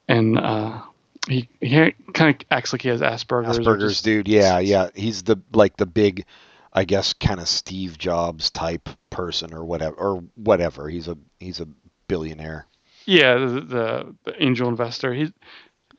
[0.08, 0.82] and uh,
[1.28, 3.58] he he kind of acts like he has Asperger's.
[3.58, 4.28] Asperger's just- dude.
[4.28, 4.89] Yeah, yeah.
[4.95, 6.26] He's the like the big,
[6.72, 10.88] I guess, kind of Steve Jobs type person or whatever, or whatever.
[10.88, 11.68] He's a he's a
[12.08, 12.68] billionaire.
[13.05, 15.14] Yeah, the, the the angel investor.
[15.14, 15.34] He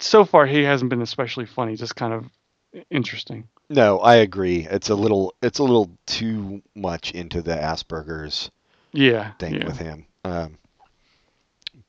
[0.00, 1.76] so far he hasn't been especially funny.
[1.76, 2.26] Just kind of
[2.90, 3.48] interesting.
[3.70, 4.66] No, I agree.
[4.70, 8.50] It's a little it's a little too much into the Asperger's
[8.92, 9.66] Yeah, thing yeah.
[9.66, 10.06] with him.
[10.24, 10.58] Um,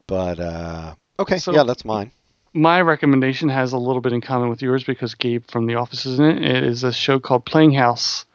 [0.08, 2.12] but uh, okay, So- yeah, that's mine.
[2.52, 6.08] My recommendation has a little bit in common with yours because Gabe from The Office
[6.08, 6.44] is in it.
[6.44, 8.26] It is a show called Playing House.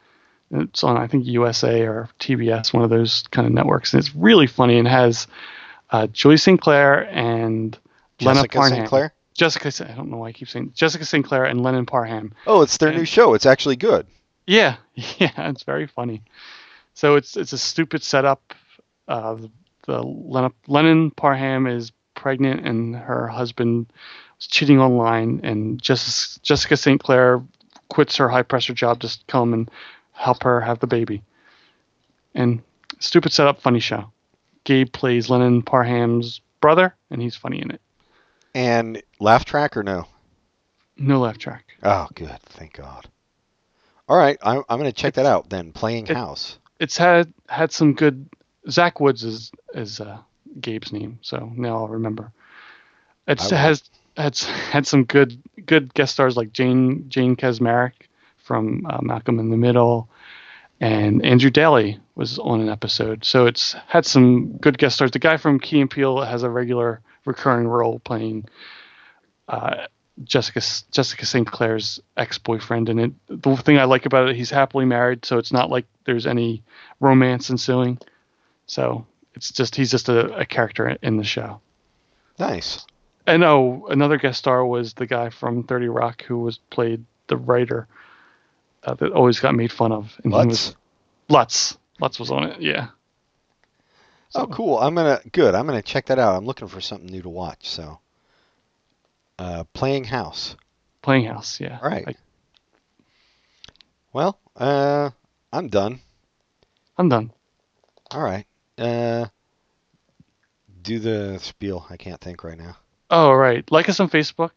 [0.51, 4.15] It's on I think USA or TBS, one of those kind of networks, and it's
[4.15, 5.27] really funny and has
[5.89, 7.77] uh, Joy Sinclair and
[8.21, 8.73] Lena Jessica Parham.
[8.75, 9.13] Sinclair.
[9.35, 9.71] Jessica.
[9.87, 11.23] I don't know why I keep saying Jessica St.
[11.25, 12.33] Clair and Lennon Parham.
[12.47, 13.33] Oh, it's their And- new show.
[13.35, 14.07] It's actually good.
[14.47, 16.23] Yeah, yeah, it's very funny.
[16.93, 18.53] So it's it's a stupid setup.
[19.07, 19.37] Uh,
[19.85, 23.87] the Len- Lennon Parham is pregnant and her husband
[24.37, 27.01] was cheating online, and Jess- Jessica St.
[27.01, 27.43] Clair
[27.89, 29.69] quits her high pressure job to come and
[30.13, 31.21] help her have the baby.
[32.33, 32.61] And
[32.99, 34.11] stupid setup, funny show.
[34.63, 37.81] Gabe plays Lennon Parham's brother, and he's funny in it.
[38.55, 40.05] And laugh track or no?
[40.97, 41.65] No laugh track.
[41.83, 42.39] Oh, good.
[42.45, 43.07] Thank God.
[44.07, 45.73] All right, I'm, I'm going to check that out then.
[45.73, 46.57] Playing it- House.
[46.79, 48.27] it's had had some good.
[48.69, 50.17] Zach Woods is is uh,
[50.59, 52.31] Gabe's name, so now I'll remember.
[53.27, 53.83] It's I has
[54.15, 54.37] had
[54.71, 57.91] had some good good guest stars like Jane Jane Kaczmarek
[58.37, 60.07] from uh, Malcolm in the Middle,
[60.79, 63.25] and Andrew Daly was on an episode.
[63.25, 65.11] So it's had some good guest stars.
[65.11, 68.45] The guy from Key and Peele has a regular recurring role playing
[69.47, 69.87] uh,
[70.23, 70.61] Jessica
[70.91, 71.45] Jessica St.
[71.45, 75.37] Clair's ex boyfriend, and it, the thing I like about it, he's happily married, so
[75.37, 76.63] it's not like there's any
[76.99, 77.97] romance ensuing.
[78.67, 81.59] So it's just he's just a, a character in the show.
[82.39, 82.85] Nice.
[83.27, 87.37] And oh, another guest star was the guy from Thirty Rock who was played the
[87.37, 87.87] writer
[88.83, 90.19] uh, that always got made fun of.
[90.23, 90.47] And he Lutz.
[90.47, 90.75] was
[91.27, 91.77] Lutz.
[91.99, 92.61] Lutz was on it.
[92.61, 92.87] Yeah.
[94.35, 94.77] Oh, cool.
[94.77, 95.55] I'm gonna good.
[95.55, 96.35] I'm gonna check that out.
[96.35, 97.69] I'm looking for something new to watch.
[97.69, 97.99] So,
[99.39, 100.55] uh, playing house.
[101.01, 101.59] Playing House.
[101.61, 101.79] Yeah.
[101.81, 102.07] All right.
[102.07, 102.15] I,
[104.11, 105.11] Well, uh,
[105.53, 106.01] I'm done.
[106.97, 107.31] I'm done.
[108.11, 108.45] All right.
[108.77, 109.27] Uh,
[110.81, 111.85] do the spiel.
[111.89, 112.77] I can't think right now.
[113.09, 113.69] Oh, right.
[113.71, 114.51] Like us on Facebook.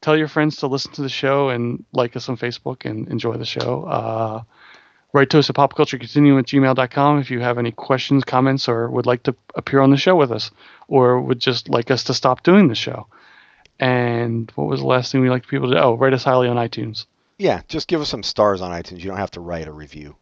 [0.00, 3.36] Tell your friends to listen to the show and like us on Facebook and enjoy
[3.36, 3.84] the show.
[3.84, 4.42] Uh,
[5.12, 9.06] write to us at popculturecontinuum at gmail.com if you have any questions, comments, or would
[9.06, 10.50] like to appear on the show with us,
[10.86, 13.06] or would just like us to stop doing the show.
[13.80, 15.80] And what was the last thing we like people to do?
[15.80, 17.06] Oh, rate us highly on iTunes.
[17.38, 18.98] Yeah, just give us some stars on iTunes.
[18.98, 20.16] You don't have to write a review.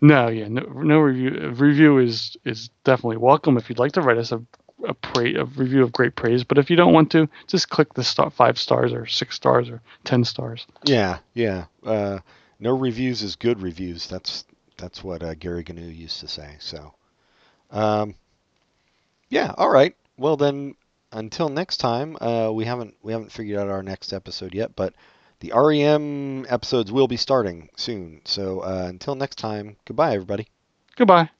[0.00, 1.50] No, yeah, no, no review.
[1.50, 4.42] Review is is definitely welcome if you'd like to write us a
[4.86, 6.44] a, pra- a review of great praise.
[6.44, 9.68] But if you don't want to, just click the star, five stars or six stars
[9.68, 10.66] or ten stars.
[10.84, 11.64] Yeah, yeah.
[11.84, 12.18] Uh,
[12.58, 14.06] no reviews is good reviews.
[14.06, 14.44] That's
[14.76, 16.56] that's what uh, Gary Gnu used to say.
[16.60, 16.94] So,
[17.70, 18.14] um,
[19.28, 19.54] yeah.
[19.56, 19.94] All right.
[20.16, 20.74] Well then,
[21.12, 24.94] until next time, uh, we haven't we haven't figured out our next episode yet, but
[25.40, 28.22] the REM episodes will be starting soon.
[28.24, 30.48] So uh, until next time, goodbye, everybody.
[30.96, 31.30] Goodbye.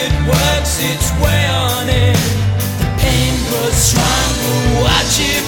[0.00, 2.16] It works its way on in,
[2.80, 4.82] the pain grows stronger.
[4.82, 5.44] Watch it